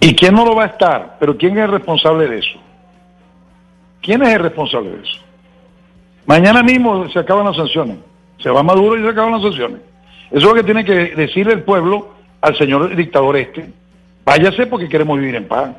¿Y 0.00 0.14
quién 0.14 0.34
no 0.34 0.46
lo 0.46 0.54
va 0.56 0.64
a 0.64 0.68
estar? 0.68 1.16
Pero 1.20 1.36
¿quién 1.36 1.58
es 1.58 1.64
el 1.64 1.70
responsable 1.70 2.26
de 2.26 2.38
eso? 2.38 2.58
¿Quién 4.00 4.22
es 4.22 4.30
el 4.30 4.40
responsable 4.40 4.90
de 4.90 5.02
eso? 5.02 5.20
Mañana 6.24 6.62
mismo 6.62 7.08
se 7.10 7.18
acaban 7.18 7.44
las 7.44 7.56
sanciones. 7.56 7.98
Se 8.38 8.48
va 8.48 8.62
Maduro 8.62 8.98
y 8.98 9.02
se 9.02 9.08
acaban 9.08 9.32
las 9.32 9.42
sanciones. 9.42 9.80
Eso 10.30 10.38
es 10.38 10.44
lo 10.44 10.54
que 10.54 10.64
tiene 10.64 10.84
que 10.84 11.14
decirle 11.14 11.52
el 11.52 11.62
pueblo 11.64 12.14
al 12.40 12.56
señor 12.56 12.96
dictador 12.96 13.36
este. 13.36 13.70
Váyase 14.24 14.66
porque 14.66 14.88
queremos 14.88 15.18
vivir 15.18 15.34
en 15.34 15.46
paz. 15.46 15.70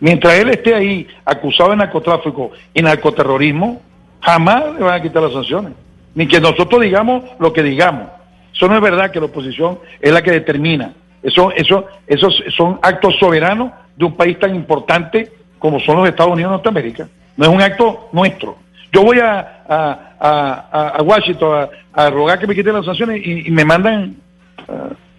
Mientras 0.00 0.34
él 0.34 0.50
esté 0.50 0.74
ahí 0.74 1.06
acusado 1.24 1.70
de 1.70 1.76
narcotráfico 1.76 2.50
y 2.74 2.82
narcoterrorismo, 2.82 3.80
jamás 4.20 4.74
le 4.74 4.80
van 4.80 4.94
a 4.94 5.02
quitar 5.02 5.22
las 5.22 5.32
sanciones. 5.32 5.72
Ni 6.14 6.26
que 6.26 6.40
nosotros 6.40 6.82
digamos 6.82 7.24
lo 7.38 7.52
que 7.52 7.62
digamos. 7.62 8.08
Eso 8.52 8.68
no 8.68 8.74
es 8.74 8.82
verdad 8.82 9.10
que 9.10 9.20
la 9.20 9.26
oposición 9.26 9.78
es 10.00 10.12
la 10.12 10.22
que 10.22 10.32
determina 10.32 10.92
eso, 11.22 11.52
eso, 11.52 11.86
esos 12.06 12.42
son 12.56 12.78
actos 12.82 13.16
soberanos 13.18 13.72
de 13.96 14.04
un 14.04 14.16
país 14.16 14.38
tan 14.38 14.54
importante 14.54 15.30
como 15.58 15.78
son 15.80 15.98
los 15.98 16.08
Estados 16.08 16.32
Unidos 16.32 16.50
de 16.50 16.56
Norteamérica. 16.56 17.08
No 17.36 17.44
es 17.44 17.50
un 17.50 17.62
acto 17.62 18.08
nuestro. 18.12 18.56
Yo 18.92 19.02
voy 19.02 19.20
a, 19.20 19.64
a, 19.68 20.96
a, 20.98 21.02
Washington 21.02 21.68
a, 21.94 22.10
rogar 22.10 22.38
que 22.38 22.46
me 22.46 22.54
quiten 22.54 22.74
las 22.74 22.84
sanciones 22.84 23.24
y, 23.24 23.50
me 23.50 23.64
mandan 23.64 24.16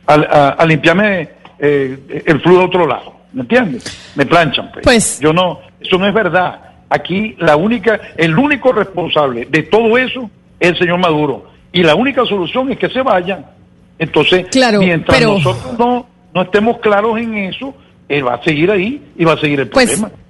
a, 0.05 0.65
limpiarme 0.65 1.29
eh, 1.57 2.23
el 2.25 2.41
flujo 2.41 2.59
de 2.59 2.65
otro 2.65 2.87
lado. 2.87 3.13
¿Me 3.31 3.41
entiendes? 3.41 4.13
Me 4.15 4.25
planchan. 4.25 4.71
Pues. 4.71 4.83
pues. 4.83 5.19
Yo 5.19 5.33
no, 5.33 5.59
eso 5.79 5.97
no 5.97 6.07
es 6.07 6.13
verdad. 6.13 6.59
Aquí 6.89 7.35
la 7.39 7.55
única, 7.55 7.99
el 8.17 8.37
único 8.37 8.71
responsable 8.71 9.45
de 9.45 9.63
todo 9.63 9.97
eso 9.97 10.29
es 10.59 10.69
el 10.69 10.77
señor 10.77 10.99
Maduro. 10.99 11.47
Y 11.71 11.81
la 11.81 11.95
única 11.95 12.23
solución 12.25 12.71
es 12.71 12.77
que 12.77 12.89
se 12.89 13.01
vayan. 13.01 13.45
Entonces, 13.99 14.47
mientras 14.79 15.21
nosotros 15.21 15.77
no, 15.77 16.07
no 16.33 16.41
estemos 16.41 16.79
claros 16.79 17.17
en 17.17 17.35
eso, 17.35 17.73
él 18.09 18.27
va 18.27 18.35
a 18.35 18.43
seguir 18.43 18.71
ahí 18.71 19.01
y 19.17 19.23
va 19.23 19.33
a 19.33 19.37
seguir 19.37 19.59
el 19.61 19.69
pues, 19.69 19.99
problema. 19.99 20.22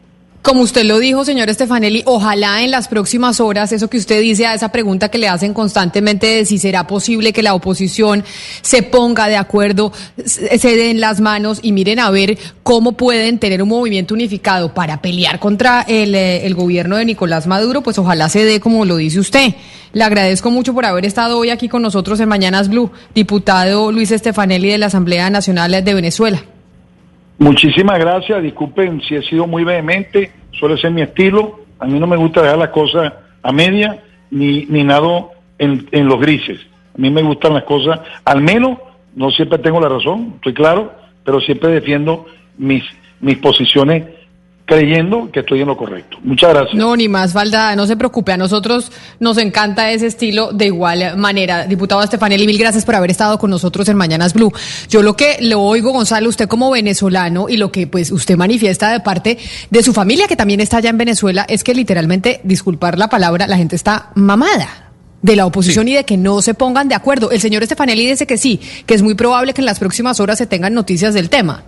Como 0.43 0.61
usted 0.61 0.83
lo 0.83 0.99
dijo, 0.99 1.23
señor 1.23 1.49
Stefanelli, 1.53 2.03
ojalá 2.05 2.63
en 2.63 2.69
las 2.69 2.89
próximas 2.89 3.39
horas, 3.39 3.71
eso 3.71 3.89
que 3.89 3.95
usted 3.95 4.19
dice 4.19 4.45
a 4.45 4.53
esa 4.53 4.73
pregunta 4.73 5.07
que 5.07 5.17
le 5.17 5.29
hacen 5.29 5.53
constantemente 5.53 6.27
de 6.27 6.45
si 6.45 6.59
será 6.59 6.85
posible 6.85 7.31
que 7.31 7.41
la 7.41 7.53
oposición 7.53 8.25
se 8.61 8.83
ponga 8.83 9.29
de 9.29 9.37
acuerdo, 9.37 9.93
se 10.25 10.75
den 10.75 10.99
las 10.99 11.21
manos 11.21 11.59
y 11.61 11.71
miren 11.71 11.99
a 11.99 12.09
ver 12.09 12.37
cómo 12.61 12.91
pueden 12.91 13.39
tener 13.39 13.63
un 13.63 13.69
movimiento 13.69 14.15
unificado 14.15 14.73
para 14.73 15.01
pelear 15.01 15.39
contra 15.39 15.85
el, 15.87 16.13
eh, 16.13 16.45
el 16.45 16.55
gobierno 16.55 16.97
de 16.97 17.05
Nicolás 17.05 17.47
Maduro, 17.47 17.81
pues 17.81 17.97
ojalá 17.97 18.27
se 18.27 18.43
dé 18.43 18.59
como 18.59 18.83
lo 18.83 18.97
dice 18.97 19.21
usted. 19.21 19.55
Le 19.93 20.03
agradezco 20.03 20.51
mucho 20.51 20.73
por 20.73 20.85
haber 20.85 21.05
estado 21.05 21.37
hoy 21.37 21.51
aquí 21.51 21.69
con 21.69 21.81
nosotros 21.81 22.19
en 22.19 22.27
Mañanas 22.27 22.67
Blue, 22.67 22.91
diputado 23.15 23.93
Luis 23.93 24.09
Stefanelli 24.09 24.71
de 24.71 24.77
la 24.77 24.87
Asamblea 24.87 25.29
Nacional 25.29 25.71
de 25.71 25.93
Venezuela. 25.93 26.43
Muchísimas 27.43 27.99
gracias. 27.99 28.41
Disculpen 28.41 29.01
si 29.01 29.15
he 29.15 29.21
sido 29.21 29.45
muy 29.47 29.65
vehemente, 29.65 30.31
suele 30.53 30.77
ser 30.77 30.91
mi 30.91 31.01
estilo. 31.01 31.59
A 31.77 31.85
mí 31.85 31.99
no 31.99 32.07
me 32.07 32.15
gusta 32.15 32.41
dejar 32.41 32.57
las 32.57 32.69
cosas 32.69 33.11
a 33.41 33.51
media 33.51 34.01
ni, 34.31 34.65
ni 34.67 34.85
nado 34.85 35.31
en, 35.57 35.85
en 35.91 36.07
los 36.07 36.21
grises. 36.21 36.61
A 36.97 37.01
mí 37.01 37.09
me 37.09 37.21
gustan 37.21 37.53
las 37.53 37.65
cosas, 37.65 37.99
al 38.23 38.41
menos, 38.41 38.77
no 39.13 39.29
siempre 39.29 39.57
tengo 39.57 39.81
la 39.81 39.89
razón, 39.89 40.35
estoy 40.35 40.53
claro, 40.53 40.93
pero 41.25 41.41
siempre 41.41 41.69
defiendo 41.69 42.25
mis, 42.57 42.83
mis 43.19 43.37
posiciones 43.39 44.05
creyendo 44.65 45.29
que 45.31 45.41
estoy 45.41 45.61
en 45.61 45.67
lo 45.67 45.77
correcto. 45.77 46.17
Muchas 46.23 46.51
gracias. 46.51 46.75
No, 46.75 46.95
ni 46.95 47.09
más 47.09 47.33
falta, 47.33 47.75
no 47.75 47.85
se 47.85 47.97
preocupe, 47.97 48.31
a 48.31 48.37
nosotros 48.37 48.91
nos 49.19 49.37
encanta 49.37 49.91
ese 49.91 50.07
estilo 50.07 50.51
de 50.53 50.67
igual 50.67 51.17
manera. 51.17 51.65
Diputado 51.65 52.01
Estefanelli, 52.01 52.47
mil 52.47 52.57
gracias 52.57 52.85
por 52.85 52.95
haber 52.95 53.11
estado 53.11 53.37
con 53.37 53.49
nosotros 53.49 53.87
en 53.89 53.97
Mañanas 53.97 54.33
Blue. 54.33 54.53
Yo 54.89 55.03
lo 55.03 55.15
que 55.15 55.37
le 55.41 55.55
oigo, 55.55 55.91
Gonzalo, 55.91 56.29
usted 56.29 56.47
como 56.47 56.71
venezolano 56.71 57.49
y 57.49 57.57
lo 57.57 57.71
que 57.71 57.87
pues 57.87 58.11
usted 58.11 58.37
manifiesta 58.37 58.91
de 58.91 59.01
parte 59.01 59.37
de 59.69 59.83
su 59.83 59.93
familia 59.93 60.27
que 60.27 60.35
también 60.35 60.61
está 60.61 60.77
allá 60.77 60.89
en 60.89 60.97
Venezuela 60.97 61.45
es 61.47 61.63
que 61.63 61.73
literalmente, 61.73 62.39
disculpar 62.43 62.97
la 62.97 63.09
palabra, 63.09 63.47
la 63.47 63.57
gente 63.57 63.75
está 63.75 64.11
mamada 64.15 64.91
de 65.21 65.35
la 65.35 65.45
oposición 65.45 65.87
y 65.87 65.93
de 65.93 66.03
que 66.03 66.17
no 66.17 66.41
se 66.41 66.53
pongan 66.53 66.89
de 66.89 66.95
acuerdo. 66.95 67.31
El 67.31 67.39
señor 67.39 67.63
Estefanelli 67.63 68.05
dice 68.05 68.27
que 68.27 68.37
sí, 68.37 68.59
que 68.85 68.93
es 68.93 69.01
muy 69.01 69.15
probable 69.15 69.53
que 69.53 69.61
en 69.61 69.65
las 69.65 69.79
próximas 69.79 70.19
horas 70.19 70.37
se 70.37 70.47
tengan 70.47 70.73
noticias 70.73 71.13
del 71.13 71.29
tema. 71.29 71.63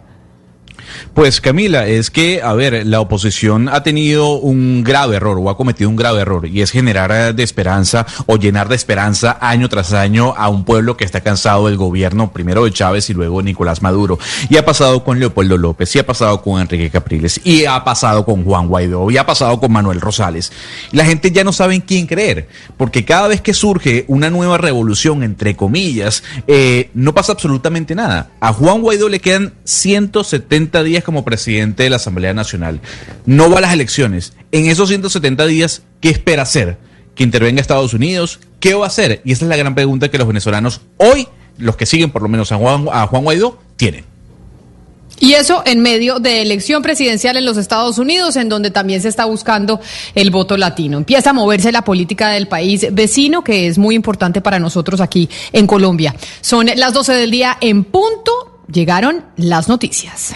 Pues 1.14 1.42
Camila, 1.42 1.88
es 1.88 2.12
que, 2.12 2.42
a 2.42 2.54
ver, 2.54 2.86
la 2.86 3.00
oposición 3.00 3.70
ha 3.70 3.84
tenido 3.84 4.34
un 4.34 4.84
grave 4.84 5.18
error 5.18 5.38
o 5.40 5.50
ha 5.50 5.58
cometido 5.58 5.90
un 5.90 5.96
grave 5.96 6.22
error 6.22 6.48
y 6.48 6.62
es 6.62 6.72
generar 6.72 7.12
eh, 7.12 7.34
de 7.34 7.44
esperanza 7.44 8.06
o 8.26 8.38
llenar 8.38 8.70
de 8.70 8.76
esperanza 8.76 9.38
año 9.42 9.70
tras 9.70 9.94
año 9.94 10.34
a 10.38 10.50
un 10.50 10.66
pueblo 10.66 10.98
que 10.98 11.06
está 11.06 11.22
cansado 11.22 11.68
del 11.68 11.78
gobierno, 11.78 12.32
primero 12.32 12.66
de 12.66 12.72
Chávez 12.72 13.10
y 13.10 13.14
luego 13.14 13.42
Nicolás 13.42 13.82
Maduro. 13.82 14.20
Y 14.50 14.58
ha 14.58 14.66
pasado 14.66 15.04
con 15.04 15.20
Leopoldo 15.20 15.58
López, 15.58 15.96
y 15.96 16.00
ha 16.00 16.06
pasado 16.06 16.42
con 16.42 16.62
Enrique 16.62 16.90
Capriles, 16.90 17.40
y 17.44 17.66
ha 17.66 17.84
pasado 17.84 18.26
con 18.26 18.44
Juan 18.44 18.68
Guaidó, 18.68 19.10
y 19.12 19.18
ha 19.18 19.26
pasado 19.26 19.60
con 19.60 19.72
Manuel 19.72 20.02
Rosales. 20.02 20.52
La 20.92 21.06
gente 21.06 21.32
ya 21.32 21.44
no 21.44 21.52
sabe 21.52 21.76
en 21.76 21.82
quién 21.82 22.08
creer, 22.08 22.48
porque 22.78 23.06
cada 23.06 23.28
vez 23.28 23.42
que 23.42 23.54
surge 23.54 24.06
una 24.08 24.30
nueva 24.30 24.58
revolución, 24.58 25.24
entre 25.24 25.56
comillas, 25.56 26.24
eh, 26.48 26.90
no 26.94 27.14
pasa 27.14 27.34
absolutamente 27.34 27.96
nada. 27.96 28.32
A 28.40 28.54
Juan 28.54 28.82
Guaidó 28.82 29.10
le 29.10 29.20
quedan 29.20 29.54
170 29.64 30.84
días 30.86 31.04
como 31.04 31.26
presidente 31.26 31.84
de 31.84 31.90
la 31.90 31.98
Asamblea 31.98 32.34
Nacional. 32.34 32.80
No 33.26 33.50
va 33.50 33.58
a 33.58 33.62
las 33.62 33.74
elecciones. 33.74 34.34
En 34.52 34.68
esos 34.68 34.88
170 34.90 35.46
días, 35.46 35.82
¿qué 36.00 36.10
espera 36.10 36.44
hacer? 36.44 36.78
¿Que 37.16 37.24
intervenga 37.24 37.60
Estados 37.60 37.94
Unidos? 37.94 38.40
¿Qué 38.60 38.74
va 38.74 38.86
a 38.86 38.88
hacer? 38.88 39.22
Y 39.26 39.32
esa 39.32 39.46
es 39.46 39.50
la 39.50 39.58
gran 39.58 39.76
pregunta 39.76 40.10
que 40.10 40.18
los 40.18 40.28
venezolanos 40.28 40.82
hoy, 40.98 41.28
los 41.58 41.76
que 41.76 41.86
siguen 41.86 42.12
por 42.12 42.22
lo 42.22 42.30
menos 42.30 42.52
a 42.52 42.58
Juan, 42.58 42.88
a 42.92 43.08
Juan 43.08 43.24
Guaidó, 43.24 43.60
tienen. 43.76 44.06
Y 45.20 45.34
eso 45.34 45.64
en 45.66 45.80
medio 45.80 46.20
de 46.20 46.42
elección 46.42 46.82
presidencial 46.82 47.38
en 47.38 47.46
los 47.46 47.58
Estados 47.58 47.98
Unidos, 47.98 48.36
en 48.36 48.50
donde 48.50 48.72
también 48.72 49.02
se 49.02 49.08
está 49.08 49.26
buscando 49.26 49.80
el 50.14 50.30
voto 50.30 50.58
latino. 50.58 50.98
Empieza 50.98 51.30
a 51.30 51.34
moverse 51.34 51.72
la 51.72 51.84
política 51.84 52.30
del 52.30 52.48
país 52.48 52.88
vecino, 52.92 53.44
que 53.44 53.68
es 53.68 53.78
muy 53.78 53.96
importante 53.96 54.42
para 54.42 54.60
nosotros 54.60 55.00
aquí 55.00 55.30
en 55.54 55.68
Colombia. 55.68 56.16
Son 56.42 56.70
las 56.76 56.94
12 56.94 57.14
del 57.14 57.32
día 57.32 57.58
en 57.62 57.86
punto. 57.86 58.62
Llegaron 58.72 59.24
las 59.38 59.70
noticias. 59.70 60.36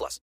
plus. 0.00 0.18